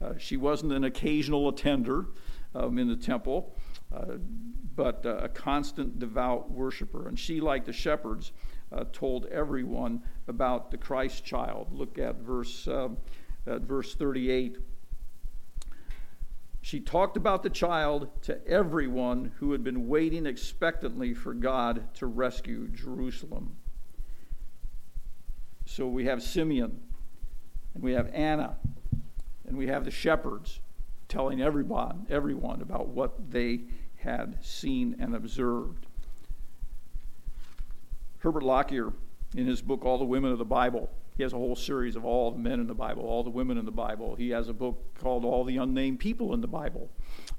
Uh, 0.00 0.12
she 0.16 0.36
wasn't 0.36 0.72
an 0.72 0.84
occasional 0.84 1.48
attender 1.48 2.06
um, 2.54 2.78
in 2.78 2.88
the 2.88 2.96
temple, 2.96 3.56
uh, 3.94 4.16
but 4.76 5.04
uh, 5.04 5.16
a 5.16 5.28
constant 5.28 5.98
devout 5.98 6.50
worshiper. 6.50 7.08
And 7.08 7.18
she, 7.18 7.40
like 7.40 7.64
the 7.64 7.72
shepherds, 7.72 8.32
uh, 8.70 8.84
told 8.92 9.26
everyone 9.26 10.02
about 10.28 10.70
the 10.70 10.76
Christ 10.76 11.24
child. 11.24 11.72
Look 11.72 11.98
at 11.98 12.16
verse, 12.16 12.68
um, 12.68 12.98
at 13.46 13.62
verse 13.62 13.94
38. 13.94 14.58
She 16.60 16.80
talked 16.80 17.16
about 17.16 17.42
the 17.42 17.50
child 17.50 18.10
to 18.22 18.46
everyone 18.46 19.32
who 19.38 19.52
had 19.52 19.64
been 19.64 19.88
waiting 19.88 20.26
expectantly 20.26 21.14
for 21.14 21.32
God 21.32 21.94
to 21.94 22.06
rescue 22.06 22.68
Jerusalem. 22.68 23.56
So 25.64 25.86
we 25.86 26.04
have 26.06 26.22
Simeon, 26.22 26.80
and 27.74 27.82
we 27.82 27.92
have 27.92 28.10
Anna, 28.12 28.56
and 29.48 29.58
we 29.58 29.66
have 29.66 29.84
the 29.84 29.90
shepherds 29.90 30.60
telling 31.08 31.40
everyone, 31.40 32.06
everyone 32.10 32.60
about 32.60 32.88
what 32.88 33.30
they 33.30 33.60
had 33.96 34.44
seen 34.44 34.96
and 34.98 35.14
observed. 35.14 35.86
Herbert 38.20 38.42
Lockyer, 38.42 38.92
in 39.36 39.46
his 39.46 39.62
book 39.62 39.84
All 39.84 39.98
the 39.98 40.04
Women 40.04 40.32
of 40.32 40.38
the 40.38 40.44
Bible, 40.44 40.90
he 41.18 41.24
has 41.24 41.32
a 41.32 41.36
whole 41.36 41.56
series 41.56 41.96
of 41.96 42.04
all 42.04 42.30
the 42.30 42.38
men 42.38 42.60
in 42.60 42.68
the 42.68 42.74
Bible, 42.74 43.02
all 43.02 43.24
the 43.24 43.30
women 43.30 43.58
in 43.58 43.64
the 43.64 43.72
Bible. 43.72 44.14
He 44.14 44.30
has 44.30 44.48
a 44.48 44.52
book 44.52 44.94
called 45.00 45.24
All 45.24 45.42
the 45.42 45.56
Unnamed 45.56 45.98
People 45.98 46.32
in 46.32 46.40
the 46.40 46.46
Bible. 46.46 46.88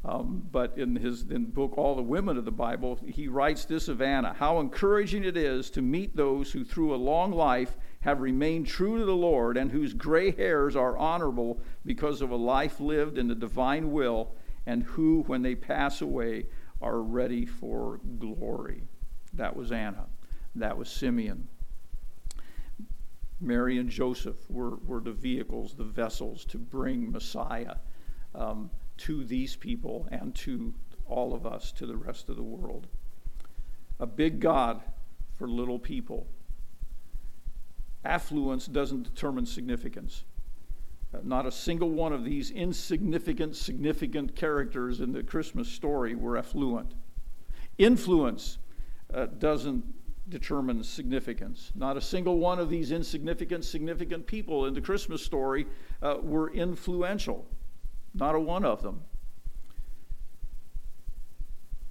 Um, 0.03 0.45
but 0.51 0.77
in 0.77 0.97
his 0.97 1.23
in 1.29 1.45
book, 1.45 1.77
All 1.77 1.95
the 1.95 2.01
Women 2.01 2.37
of 2.37 2.43
the 2.43 2.51
Bible, 2.51 2.99
he 3.05 3.29
writes 3.29 3.63
this 3.63 3.87
of 3.87 4.01
Anna 4.01 4.33
How 4.33 4.59
encouraging 4.59 5.23
it 5.23 5.37
is 5.37 5.69
to 5.71 5.81
meet 5.81 6.13
those 6.13 6.51
who, 6.51 6.65
through 6.65 6.93
a 6.93 6.97
long 6.97 7.31
life, 7.31 7.77
have 8.01 8.21
remained 8.21 8.67
true 8.67 8.97
to 8.97 9.05
the 9.05 9.15
Lord 9.15 9.57
and 9.57 9.71
whose 9.71 9.93
gray 9.93 10.31
hairs 10.31 10.75
are 10.75 10.97
honorable 10.97 11.59
because 11.85 12.21
of 12.21 12.31
a 12.31 12.35
life 12.35 12.79
lived 12.79 13.17
in 13.17 13.27
the 13.27 13.35
divine 13.35 13.91
will, 13.91 14.31
and 14.65 14.83
who, 14.83 15.23
when 15.27 15.41
they 15.41 15.55
pass 15.55 16.01
away, 16.01 16.45
are 16.81 17.01
ready 17.01 17.45
for 17.45 17.99
glory. 18.19 18.83
That 19.33 19.55
was 19.55 19.71
Anna. 19.71 20.05
That 20.55 20.77
was 20.77 20.89
Simeon. 20.89 21.47
Mary 23.41 23.77
and 23.77 23.89
Joseph 23.89 24.49
were, 24.49 24.77
were 24.77 24.99
the 24.99 25.11
vehicles, 25.11 25.73
the 25.73 25.83
vessels 25.83 26.45
to 26.45 26.57
bring 26.57 27.11
Messiah 27.11 27.75
um, 28.35 28.69
to 28.97 29.23
these 29.23 29.55
people 29.55 30.07
and 30.11 30.35
to 30.35 30.73
all 31.05 31.33
of 31.33 31.45
us, 31.45 31.71
to 31.73 31.85
the 31.85 31.95
rest 31.95 32.29
of 32.29 32.35
the 32.35 32.43
world. 32.43 32.87
A 33.99 34.05
big 34.05 34.39
God 34.39 34.81
for 35.37 35.47
little 35.47 35.79
people. 35.79 36.27
Affluence 38.05 38.65
doesn't 38.67 39.03
determine 39.03 39.45
significance. 39.45 40.23
Uh, 41.13 41.19
not 41.23 41.45
a 41.45 41.51
single 41.51 41.89
one 41.89 42.13
of 42.13 42.23
these 42.23 42.51
insignificant, 42.51 43.55
significant 43.55 44.35
characters 44.35 45.01
in 45.01 45.11
the 45.11 45.23
Christmas 45.23 45.67
story 45.67 46.15
were 46.15 46.37
affluent. 46.37 46.93
Influence 47.77 48.59
uh, 49.13 49.25
doesn't 49.25 49.83
determine 50.29 50.83
significance. 50.83 51.71
Not 51.75 51.97
a 51.97 52.01
single 52.01 52.37
one 52.37 52.59
of 52.59 52.69
these 52.69 52.91
insignificant, 52.91 53.65
significant 53.65 54.27
people 54.27 54.65
in 54.65 54.73
the 54.73 54.81
Christmas 54.81 55.23
story 55.23 55.65
uh, 56.01 56.17
were 56.21 56.53
influential. 56.53 57.47
Not 58.13 58.35
a 58.35 58.39
one 58.39 58.63
of 58.63 58.83
them. 58.83 59.01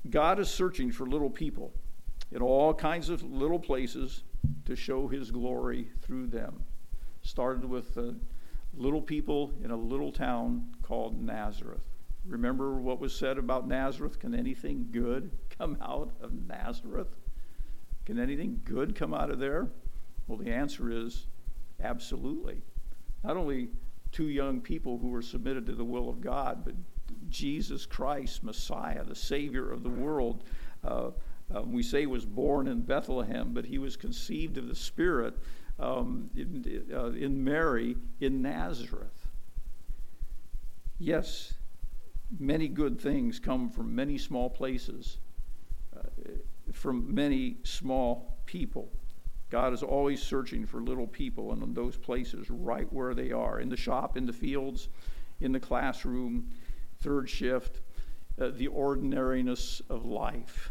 God 0.08 0.38
is 0.38 0.48
searching 0.48 0.90
for 0.90 1.06
little 1.06 1.30
people 1.30 1.72
in 2.30 2.40
all 2.40 2.72
kinds 2.72 3.08
of 3.08 3.22
little 3.22 3.58
places 3.58 4.22
to 4.64 4.76
show 4.76 5.08
his 5.08 5.30
glory 5.30 5.88
through 6.02 6.26
them. 6.26 6.62
Started 7.22 7.64
with 7.64 7.96
uh, 7.96 8.12
little 8.74 9.02
people 9.02 9.52
in 9.64 9.70
a 9.70 9.76
little 9.76 10.12
town 10.12 10.66
called 10.82 11.20
Nazareth. 11.20 11.82
Remember 12.26 12.74
what 12.74 13.00
was 13.00 13.14
said 13.14 13.38
about 13.38 13.66
Nazareth? 13.66 14.18
Can 14.18 14.34
anything 14.34 14.88
good 14.90 15.30
come 15.58 15.78
out 15.80 16.10
of 16.20 16.32
Nazareth? 16.46 17.14
Can 18.04 18.18
anything 18.18 18.60
good 18.64 18.94
come 18.94 19.12
out 19.14 19.30
of 19.30 19.38
there? 19.38 19.68
Well, 20.26 20.38
the 20.38 20.52
answer 20.52 20.90
is 20.90 21.26
absolutely. 21.82 22.62
Not 23.24 23.36
only 23.36 23.68
two 24.12 24.28
young 24.28 24.60
people 24.60 24.98
who 24.98 25.08
were 25.08 25.22
submitted 25.22 25.66
to 25.66 25.74
the 25.74 25.84
will 25.84 26.08
of 26.08 26.20
God, 26.20 26.64
but 26.64 26.74
Jesus 27.28 27.86
Christ, 27.86 28.42
Messiah, 28.42 29.04
the 29.04 29.14
Savior 29.14 29.70
of 29.70 29.82
the 29.82 29.90
world. 29.90 30.44
Uh, 30.84 31.10
uh, 31.54 31.62
we 31.62 31.82
say 31.82 32.06
was 32.06 32.24
born 32.24 32.68
in 32.68 32.82
Bethlehem, 32.82 33.52
but 33.52 33.64
he 33.64 33.78
was 33.78 33.96
conceived 33.96 34.58
of 34.58 34.68
the 34.68 34.74
Spirit 34.74 35.34
um, 35.78 36.30
in, 36.36 36.84
uh, 36.92 37.06
in 37.12 37.42
Mary 37.42 37.96
in 38.20 38.42
Nazareth. 38.42 39.26
Yes, 40.98 41.54
many 42.38 42.68
good 42.68 43.00
things 43.00 43.38
come 43.38 43.70
from 43.70 43.94
many 43.94 44.18
small 44.18 44.50
places. 44.50 45.18
Uh, 45.96 46.02
from 46.72 47.14
many 47.14 47.56
small 47.64 48.36
people. 48.46 48.90
God 49.50 49.72
is 49.72 49.82
always 49.82 50.22
searching 50.22 50.66
for 50.66 50.82
little 50.82 51.06
people 51.06 51.52
and 51.52 51.62
in 51.62 51.72
those 51.72 51.96
places 51.96 52.50
right 52.50 52.90
where 52.92 53.14
they 53.14 53.32
are 53.32 53.60
in 53.60 53.68
the 53.68 53.76
shop, 53.76 54.16
in 54.16 54.26
the 54.26 54.32
fields, 54.32 54.88
in 55.40 55.52
the 55.52 55.60
classroom, 55.60 56.50
third 57.00 57.30
shift, 57.30 57.80
uh, 58.40 58.50
the 58.54 58.68
ordinariness 58.68 59.80
of 59.88 60.04
life. 60.04 60.70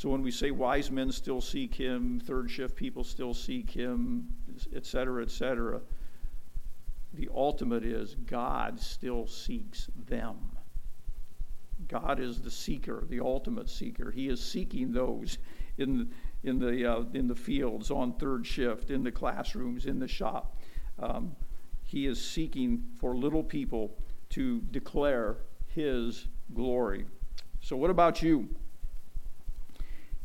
So 0.00 0.08
when 0.08 0.22
we 0.22 0.30
say 0.30 0.50
wise 0.50 0.90
men 0.90 1.12
still 1.12 1.42
seek 1.42 1.74
him, 1.74 2.20
third 2.20 2.50
shift 2.50 2.74
people 2.74 3.04
still 3.04 3.34
seek 3.34 3.68
him, 3.68 4.28
et 4.74 4.86
cetera, 4.86 5.22
et 5.22 5.30
cetera, 5.30 5.82
the 7.12 7.28
ultimate 7.34 7.84
is 7.84 8.14
God 8.14 8.80
still 8.80 9.26
seeks 9.26 9.90
them. 10.08 10.56
God 11.86 12.18
is 12.18 12.40
the 12.40 12.50
seeker, 12.50 13.04
the 13.10 13.20
ultimate 13.20 13.68
seeker. 13.68 14.10
He 14.10 14.28
is 14.28 14.42
seeking 14.42 14.90
those 14.90 15.36
in, 15.76 16.10
in, 16.44 16.58
the, 16.58 16.90
uh, 16.90 17.04
in 17.12 17.28
the 17.28 17.34
fields, 17.34 17.90
on 17.90 18.14
third 18.14 18.46
shift, 18.46 18.88
in 18.88 19.04
the 19.04 19.12
classrooms, 19.12 19.84
in 19.84 19.98
the 19.98 20.08
shop. 20.08 20.56
Um, 20.98 21.36
he 21.82 22.06
is 22.06 22.18
seeking 22.18 22.84
for 22.98 23.14
little 23.14 23.44
people 23.44 23.98
to 24.30 24.62
declare 24.70 25.36
his 25.66 26.26
glory. 26.54 27.04
So, 27.60 27.76
what 27.76 27.90
about 27.90 28.22
you? 28.22 28.48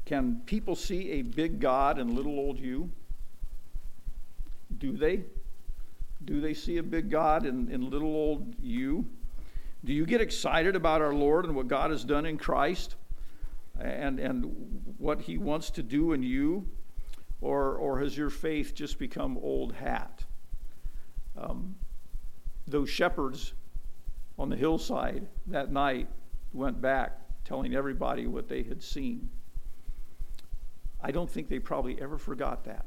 Can 0.05 0.41
people 0.45 0.75
see 0.75 1.11
a 1.11 1.21
big 1.23 1.59
God 1.59 1.97
in 1.97 2.15
little 2.15 2.37
old 2.37 2.59
you? 2.59 2.91
Do 4.77 4.95
they? 4.95 5.23
Do 6.23 6.39
they 6.41 6.53
see 6.53 6.77
a 6.77 6.83
big 6.83 7.09
God 7.09 7.45
in, 7.45 7.69
in 7.71 7.89
little 7.89 8.15
old 8.15 8.55
you? 8.61 9.05
Do 9.83 9.93
you 9.93 10.05
get 10.05 10.21
excited 10.21 10.75
about 10.75 11.01
our 11.01 11.13
Lord 11.13 11.45
and 11.45 11.55
what 11.55 11.67
God 11.67 11.91
has 11.91 12.03
done 12.03 12.25
in 12.25 12.37
Christ 12.37 12.95
and, 13.79 14.19
and 14.19 14.95
what 14.97 15.21
he 15.21 15.37
wants 15.37 15.69
to 15.71 15.83
do 15.83 16.13
in 16.13 16.23
you? 16.23 16.67
Or, 17.41 17.75
or 17.75 17.99
has 17.99 18.17
your 18.17 18.29
faith 18.29 18.73
just 18.73 18.97
become 18.97 19.37
old 19.37 19.73
hat? 19.73 20.23
Um, 21.37 21.75
those 22.67 22.89
shepherds 22.89 23.53
on 24.39 24.49
the 24.49 24.55
hillside 24.55 25.27
that 25.47 25.71
night 25.71 26.07
went 26.53 26.81
back 26.81 27.19
telling 27.43 27.75
everybody 27.75 28.25
what 28.25 28.47
they 28.47 28.63
had 28.63 28.81
seen. 28.81 29.29
I 31.05 31.11
don't 31.11 31.29
think 31.29 31.49
they 31.49 31.59
probably 31.59 32.01
ever 32.01 32.17
forgot 32.17 32.63
that. 32.63 32.83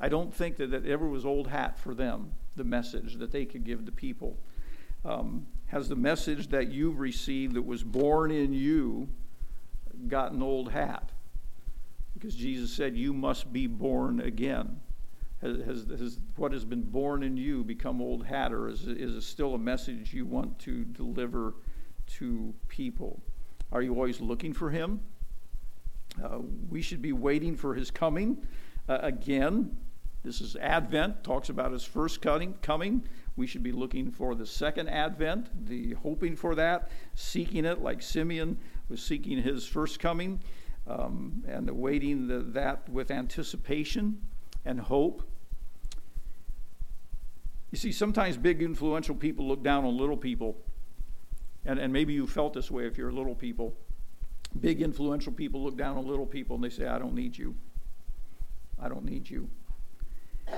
I 0.00 0.08
don't 0.08 0.32
think 0.32 0.56
that 0.56 0.70
that 0.70 0.86
ever 0.86 1.06
was 1.06 1.26
old 1.26 1.48
hat 1.48 1.78
for 1.78 1.94
them, 1.94 2.32
the 2.56 2.64
message 2.64 3.16
that 3.16 3.30
they 3.30 3.44
could 3.44 3.62
give 3.62 3.84
to 3.84 3.92
people. 3.92 4.38
Um, 5.04 5.46
has 5.66 5.86
the 5.90 5.96
message 5.96 6.48
that 6.48 6.72
you've 6.72 6.98
received 6.98 7.52
that 7.52 7.66
was 7.66 7.84
born 7.84 8.30
in 8.30 8.54
you 8.54 9.10
gotten 10.08 10.42
old 10.42 10.72
hat? 10.72 11.12
Because 12.14 12.34
Jesus 12.34 12.72
said, 12.72 12.96
You 12.96 13.12
must 13.12 13.52
be 13.52 13.66
born 13.66 14.20
again. 14.20 14.80
Has, 15.42 15.58
has, 15.58 15.86
has, 16.00 16.18
what 16.36 16.52
has 16.52 16.64
been 16.64 16.84
born 16.84 17.22
in 17.22 17.36
you 17.36 17.64
become 17.64 18.00
old 18.00 18.24
hat, 18.24 18.50
or 18.50 18.66
is, 18.66 18.86
is 18.86 19.14
it 19.14 19.22
still 19.22 19.54
a 19.54 19.58
message 19.58 20.14
you 20.14 20.24
want 20.24 20.58
to 20.60 20.84
deliver 20.84 21.52
to 22.06 22.54
people? 22.68 23.20
Are 23.72 23.82
you 23.82 23.92
always 23.92 24.22
looking 24.22 24.54
for 24.54 24.70
Him? 24.70 25.00
Uh, 26.22 26.38
we 26.70 26.82
should 26.82 27.02
be 27.02 27.12
waiting 27.12 27.56
for 27.56 27.74
His 27.74 27.90
coming 27.90 28.38
uh, 28.88 28.98
again. 29.02 29.76
This 30.22 30.40
is 30.40 30.56
Advent, 30.56 31.22
talks 31.22 31.48
about 31.48 31.72
His 31.72 31.84
first 31.84 32.20
coming. 32.20 32.54
coming. 32.62 33.04
We 33.36 33.46
should 33.46 33.62
be 33.62 33.72
looking 33.72 34.10
for 34.10 34.34
the 34.34 34.46
second 34.46 34.88
Advent, 34.88 35.66
the 35.66 35.92
hoping 35.94 36.36
for 36.36 36.54
that, 36.54 36.90
seeking 37.14 37.66
it 37.66 37.82
like 37.82 38.00
Simeon 38.00 38.58
was 38.88 39.02
seeking 39.02 39.42
his 39.42 39.66
first 39.66 39.98
coming, 39.98 40.40
um, 40.86 41.44
and 41.46 41.68
awaiting 41.68 42.28
the, 42.28 42.38
that 42.38 42.88
with 42.88 43.10
anticipation 43.10 44.22
and 44.64 44.80
hope. 44.80 45.22
You 47.70 47.78
see, 47.78 47.92
sometimes 47.92 48.36
big 48.36 48.62
influential 48.62 49.14
people 49.14 49.46
look 49.46 49.62
down 49.62 49.84
on 49.84 49.96
little 49.96 50.16
people. 50.16 50.56
And, 51.64 51.78
and 51.80 51.92
maybe 51.92 52.12
you 52.12 52.26
felt 52.26 52.54
this 52.54 52.70
way 52.70 52.86
if 52.86 52.96
you're 52.96 53.12
little 53.12 53.34
people. 53.34 53.76
Big 54.60 54.82
influential 54.82 55.32
people 55.32 55.62
look 55.62 55.76
down 55.76 55.96
on 55.96 56.06
little 56.06 56.26
people 56.26 56.56
and 56.56 56.64
they 56.64 56.70
say, 56.70 56.86
I 56.86 56.98
don't 56.98 57.14
need 57.14 57.36
you. 57.36 57.54
I 58.80 58.88
don't 58.88 59.04
need 59.04 59.28
you. 59.28 59.48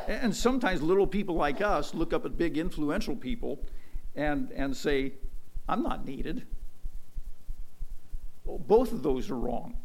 And 0.07 0.35
sometimes 0.35 0.83
little 0.83 1.07
people 1.07 1.35
like 1.35 1.61
us 1.61 1.95
look 1.95 2.13
up 2.13 2.25
at 2.27 2.37
big 2.37 2.59
influential 2.59 3.17
people 3.17 3.65
and, 4.15 4.51
and 4.53 4.77
say, 4.77 5.15
I'm 5.69 5.83
not 5.83 6.05
needed. 6.05 6.47
Well, 8.45 8.59
both 8.59 8.93
of 8.93 9.03
those 9.03 9.31
are 9.31 9.39
wrong. 9.39 9.77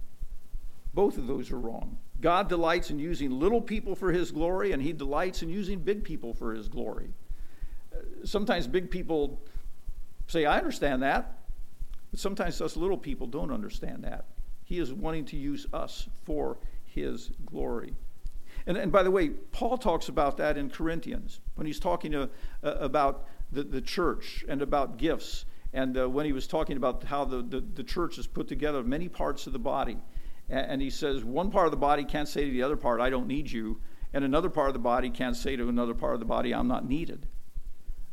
Both 0.94 1.18
of 1.18 1.28
those 1.28 1.52
are 1.52 1.60
wrong. 1.60 1.98
God 2.22 2.48
delights 2.48 2.90
in 2.90 3.00
using 3.00 3.32
little 3.32 3.62
people 3.62 3.96
for 3.96 4.12
his 4.12 4.32
glory, 4.32 4.72
and 4.72 4.82
he 4.82 4.94
delights 4.94 5.42
in 5.42 5.50
using 5.50 5.80
big 5.80 6.04
people 6.04 6.34
for 6.34 6.54
his 6.54 6.70
glory. 6.70 7.10
Uh, 7.94 7.98
sometimes 8.24 8.68
big 8.68 8.90
people 8.90 9.42
say, 10.28 10.46
I 10.46 10.58
understand 10.58 11.04
that. 11.04 11.43
But 12.14 12.20
sometimes 12.20 12.62
us 12.62 12.78
little 12.78 13.00
people 13.00 13.26
don't 13.26 13.50
understand 13.50 14.04
that. 14.04 14.26
He 14.66 14.78
is 14.78 14.94
wanting 14.94 15.26
to 15.26 15.36
use 15.36 15.66
us 15.74 16.08
for 16.26 16.60
his 16.86 17.32
glory. 17.44 17.96
And, 18.68 18.78
and 18.78 18.92
by 18.92 19.02
the 19.02 19.10
way, 19.10 19.30
Paul 19.30 19.80
talks 19.80 20.10
about 20.10 20.38
that 20.38 20.56
in 20.56 20.70
Corinthians 20.70 21.40
when 21.56 21.66
he's 21.66 21.80
talking 21.80 22.12
to, 22.12 22.30
uh, 22.64 22.76
about 22.76 23.26
the, 23.52 23.64
the 23.64 23.82
church 23.82 24.46
and 24.48 24.62
about 24.62 24.98
gifts. 24.98 25.46
And 25.74 25.98
uh, 25.98 26.08
when 26.08 26.28
he 26.28 26.34
was 26.34 26.46
talking 26.46 26.78
about 26.78 27.04
how 27.04 27.26
the, 27.26 27.42
the, 27.42 27.62
the 27.62 27.84
church 27.84 28.20
is 28.20 28.28
put 28.28 28.48
together, 28.48 28.84
many 28.84 29.10
parts 29.10 29.48
of 29.48 29.54
the 29.54 29.58
body. 29.58 29.98
And, 30.52 30.74
and 30.74 30.82
he 30.84 30.92
says, 30.92 31.24
one 31.24 31.50
part 31.50 31.66
of 31.66 31.72
the 31.72 31.78
body 31.78 32.06
can't 32.06 32.30
say 32.30 32.46
to 32.46 32.52
the 32.52 32.62
other 32.62 32.78
part, 32.78 33.02
I 33.02 33.10
don't 33.10 33.26
need 33.26 33.50
you. 33.50 33.82
And 34.14 34.24
another 34.24 34.52
part 34.52 34.68
of 34.68 34.74
the 34.74 34.80
body 34.80 35.10
can't 35.10 35.36
say 35.36 35.56
to 35.56 35.68
another 35.68 35.96
part 35.96 36.14
of 36.14 36.20
the 36.20 36.28
body, 36.28 36.54
I'm 36.54 36.68
not 36.68 36.88
needed. 36.88 37.26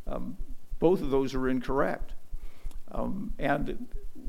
Um, 0.06 0.38
both 0.78 1.02
of 1.02 1.10
those 1.10 1.34
are 1.34 1.50
incorrect. 1.50 2.14
Um, 2.92 3.32
and 3.38 3.86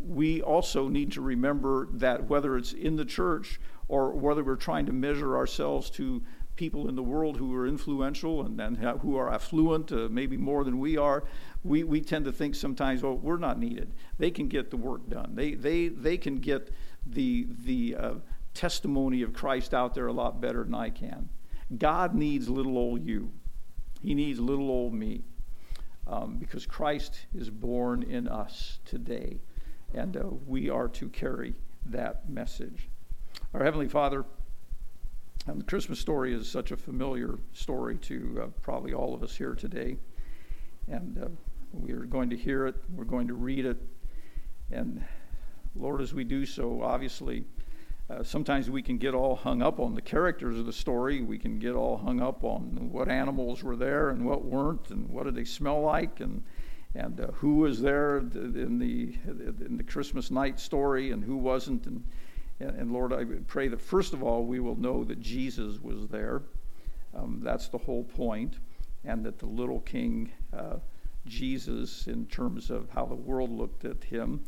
we 0.08 0.41
also 0.41 0.88
need 0.88 1.12
to 1.13 1.21
remember 1.21 1.88
that 1.93 2.28
whether 2.28 2.58
it's 2.58 2.74
in 2.74 2.95
the 2.95 3.06
church 3.06 3.60
or 3.88 4.12
whether 4.12 4.43
we're 4.43 4.56
trying 4.56 4.86
to 4.86 4.93
measure 4.93 5.36
ourselves 5.36 5.89
to 5.91 6.21
people 6.56 6.88
in 6.89 6.95
the 6.95 7.04
world 7.04 7.38
who 7.38 7.56
are 7.56 7.65
influential 7.65 8.45
and, 8.45 8.60
and 8.60 8.78
who 9.02 9.17
are 9.17 9.32
affluent, 9.32 9.91
uh, 9.91 10.08
maybe 10.10 10.38
more 10.38 10.63
than 10.63 10.80
we 10.80 10.97
are, 10.97 11.24
we, 11.63 11.84
we 11.84 12.02
tend 12.02 12.26
to 12.26 12.32
think 12.32 12.56
sometimes, 12.56 13.04
oh, 13.04 13.13
we're 13.13 13.38
not 13.38 13.58
needed. 13.58 13.93
They 14.17 14.32
can 14.32 14.47
get 14.47 14.69
the 14.69 14.78
work 14.78 15.10
done. 15.10 15.32
They, 15.34 15.54
they, 15.54 15.88
they 15.88 16.17
can 16.17 16.38
get 16.38 16.69
the, 17.06 17.47
the 17.65 17.95
uh, 17.95 18.13
testimony 18.54 19.21
of 19.21 19.34
Christ 19.34 19.74
out 19.74 19.95
there 19.95 20.08
a 20.08 20.13
lot 20.13 20.41
better 20.41 20.63
than 20.63 20.76
I 20.76 20.89
can. 20.89 21.30
God 21.78 22.13
needs 22.15 22.50
little 22.50 22.78
old 22.78 23.06
you. 23.06 23.32
He 24.02 24.13
needs 24.13 24.39
little 24.39 24.69
old 24.69 24.93
me. 24.93 25.24
Um, 26.08 26.38
because 26.38 26.66
Christ 26.66 27.28
is 27.34 27.50
born 27.50 28.04
in 28.04 28.28
us 28.28 28.80
today, 28.86 29.40
and 29.94 30.18
uh, 30.18 30.24
we 30.48 30.70
are 30.70 30.88
to 30.90 31.10
carry 31.10 31.54
that 31.86 32.30
message. 32.30 32.90
Our 33.54 33.64
Heavenly 33.64 33.88
Father, 33.88 34.26
um, 35.48 35.60
the 35.60 35.64
Christmas 35.64 36.00
story 36.00 36.34
is 36.34 36.50
such 36.50 36.72
a 36.72 36.78
familiar 36.78 37.40
story 37.54 37.98
to 37.98 38.42
uh, 38.44 38.48
probably 38.62 38.94
all 38.94 39.14
of 39.14 39.24
us 39.24 39.36
here 39.36 39.54
today. 39.54 39.98
And 40.88 41.18
uh, 41.18 41.28
we 41.74 41.92
are 41.92 42.06
going 42.06 42.30
to 42.30 42.38
hear 42.38 42.68
it, 42.68 42.76
we're 42.94 43.06
going 43.06 43.28
to 43.28 43.34
read 43.34 43.66
it. 43.66 43.78
And 44.72 45.04
Lord, 45.76 46.02
as 46.02 46.14
we 46.14 46.24
do 46.24 46.46
so, 46.46 46.82
obviously, 46.82 47.46
uh, 48.12 48.24
sometimes 48.24 48.69
we 48.69 48.82
can 48.82 48.97
get 48.97 49.13
all 49.13 49.36
hung 49.36 49.62
up 49.62 49.80
on 49.80 49.95
the 49.95 50.02
characters 50.02 50.58
of 50.58 50.65
the 50.65 50.74
story. 50.74 51.21
We 51.21 51.38
can 51.38 51.60
get 51.60 51.74
all 51.74 51.97
hung 51.97 52.21
up 52.21 52.43
on 52.43 52.89
what 52.91 53.08
animals 53.08 53.63
were 53.63 53.76
there 53.76 54.10
and 54.10 54.26
what 54.26 54.43
weren't, 54.43 54.89
and 54.89 55.10
what 55.10 55.24
did 55.24 55.36
they 55.36 55.45
smell 55.45 55.82
like, 55.82 56.19
and 56.19 56.43
and 56.93 57.21
uh, 57.21 57.28
who 57.28 57.56
was 57.56 57.82
there 57.82 58.17
in 58.17 58.78
the 58.80 59.15
in 59.65 59.78
the 59.78 59.84
Christmas 59.84 60.30
night 60.30 60.60
story 60.60 61.12
and 61.12 61.24
who 61.24 61.38
wasn't. 61.38 61.86
And 61.86 62.04
and, 62.60 62.91
Lord, 62.91 63.12
I 63.12 63.26
pray 63.47 63.69
that 63.69 63.82
first 63.82 64.13
of 64.13 64.21
all, 64.21 64.45
we 64.45 64.60
will 64.60 64.76
know 64.76 65.04
that 65.06 65.19
Jesus 65.19 65.80
was 65.82 66.08
there. 66.08 66.43
Um, 67.15 67.39
that's 67.43 67.69
the 67.69 67.78
whole. 67.78 68.08
And 69.04 69.26
that 69.26 69.39
the 69.39 69.47
little 69.47 69.80
king, 69.80 70.32
uh, 70.54 70.76
Jesus, 71.26 72.06
in 72.08 72.28
terms 72.28 72.69
of 72.69 72.88
how 72.91 73.06
the 73.06 73.15
world 73.15 73.50
looked 73.50 73.84
at 73.84 74.04
him, 74.04 74.41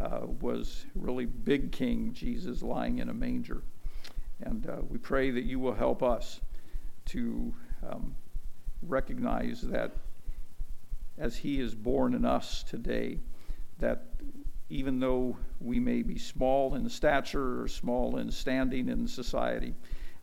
uh, 0.00 0.20
was 0.40 0.86
really 0.94 1.26
big 1.26 1.72
king 1.72 2.12
Jesus 2.12 2.62
lying 2.62 2.98
in 2.98 3.08
a 3.08 3.14
manger. 3.14 3.62
And 4.42 4.66
uh, 4.68 4.76
we 4.88 4.98
pray 4.98 5.30
that 5.30 5.44
you 5.44 5.58
will 5.58 5.74
help 5.74 6.02
us 6.02 6.40
to 7.06 7.54
um, 7.86 8.14
recognize 8.82 9.60
that 9.62 9.92
as 11.18 11.36
he 11.36 11.60
is 11.60 11.74
born 11.74 12.14
in 12.14 12.24
us 12.24 12.62
today, 12.62 13.18
that 13.78 14.04
even 14.70 15.00
though 15.00 15.36
we 15.60 15.78
may 15.78 16.02
be 16.02 16.16
small 16.16 16.74
in 16.74 16.88
stature 16.88 17.60
or 17.60 17.68
small 17.68 18.16
in 18.16 18.30
standing 18.30 18.88
in 18.88 19.06
society, 19.06 19.74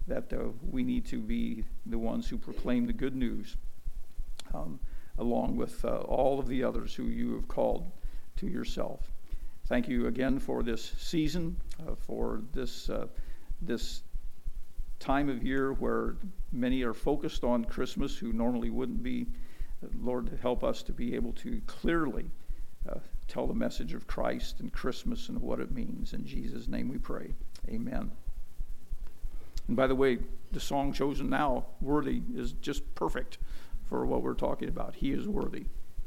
that 0.08 0.32
uh, 0.34 0.46
we 0.72 0.84
need 0.84 1.06
to 1.06 1.20
be 1.20 1.64
the 1.86 2.00
ones 2.00 2.28
who 2.28 2.38
proclaim 2.38 2.88
the 2.88 2.94
good 2.94 3.16
news, 3.16 3.58
um, 4.54 4.80
along 5.20 5.56
with 5.56 5.84
uh, 5.86 5.98
all 5.98 6.40
of 6.40 6.48
the 6.48 6.64
others 6.64 6.96
who 6.96 7.04
you 7.04 7.36
have 7.36 7.48
called 7.48 7.92
to 8.38 8.48
yourself. 8.48 9.12
Thank 9.68 9.90
you 9.90 10.08
again 10.08 10.40
for 10.40 10.64
this 10.64 10.94
season, 10.98 11.58
uh, 11.86 11.96
for 11.96 12.42
this 12.54 12.90
uh, 12.90 13.08
this 13.62 14.02
time 15.00 15.28
of 15.28 15.44
year 15.44 15.74
where 15.74 16.16
many 16.54 16.84
are 16.84 16.94
focused 16.94 17.44
on 17.44 17.66
Christmas 17.66 18.18
who 18.18 18.32
normally 18.32 18.70
wouldn't 18.70 19.04
be. 19.04 19.28
Lord, 20.02 20.40
help 20.42 20.64
us 20.64 20.82
to 20.84 20.94
be 20.94 21.16
able 21.16 21.34
to 21.34 21.62
clearly 21.68 22.32
uh, 22.90 23.00
tell 23.28 23.46
the 23.46 23.54
message 23.54 23.94
of 23.94 24.08
Christ 24.08 24.62
and 24.62 24.72
Christmas 24.72 25.28
and 25.28 25.40
what 25.42 25.60
it 25.60 25.72
means. 25.72 26.14
In 26.14 26.26
Jesus' 26.26 26.70
name 26.70 26.88
we 26.88 26.98
pray. 26.98 27.34
Amen. 27.68 28.12
And 29.68 29.76
by 29.76 29.88
the 29.88 29.96
way, 29.96 30.20
the 30.54 30.62
song 30.62 30.94
chosen 30.94 31.30
now, 31.30 31.66
Worthy, 31.82 32.22
is 32.34 32.54
just 32.54 32.96
perfect 32.96 33.38
for 33.90 34.06
what 34.06 34.22
we're 34.22 34.34
talking 34.34 34.70
about. 34.70 34.96
He 34.96 35.12
is 35.12 35.28
worthy. 35.28 35.66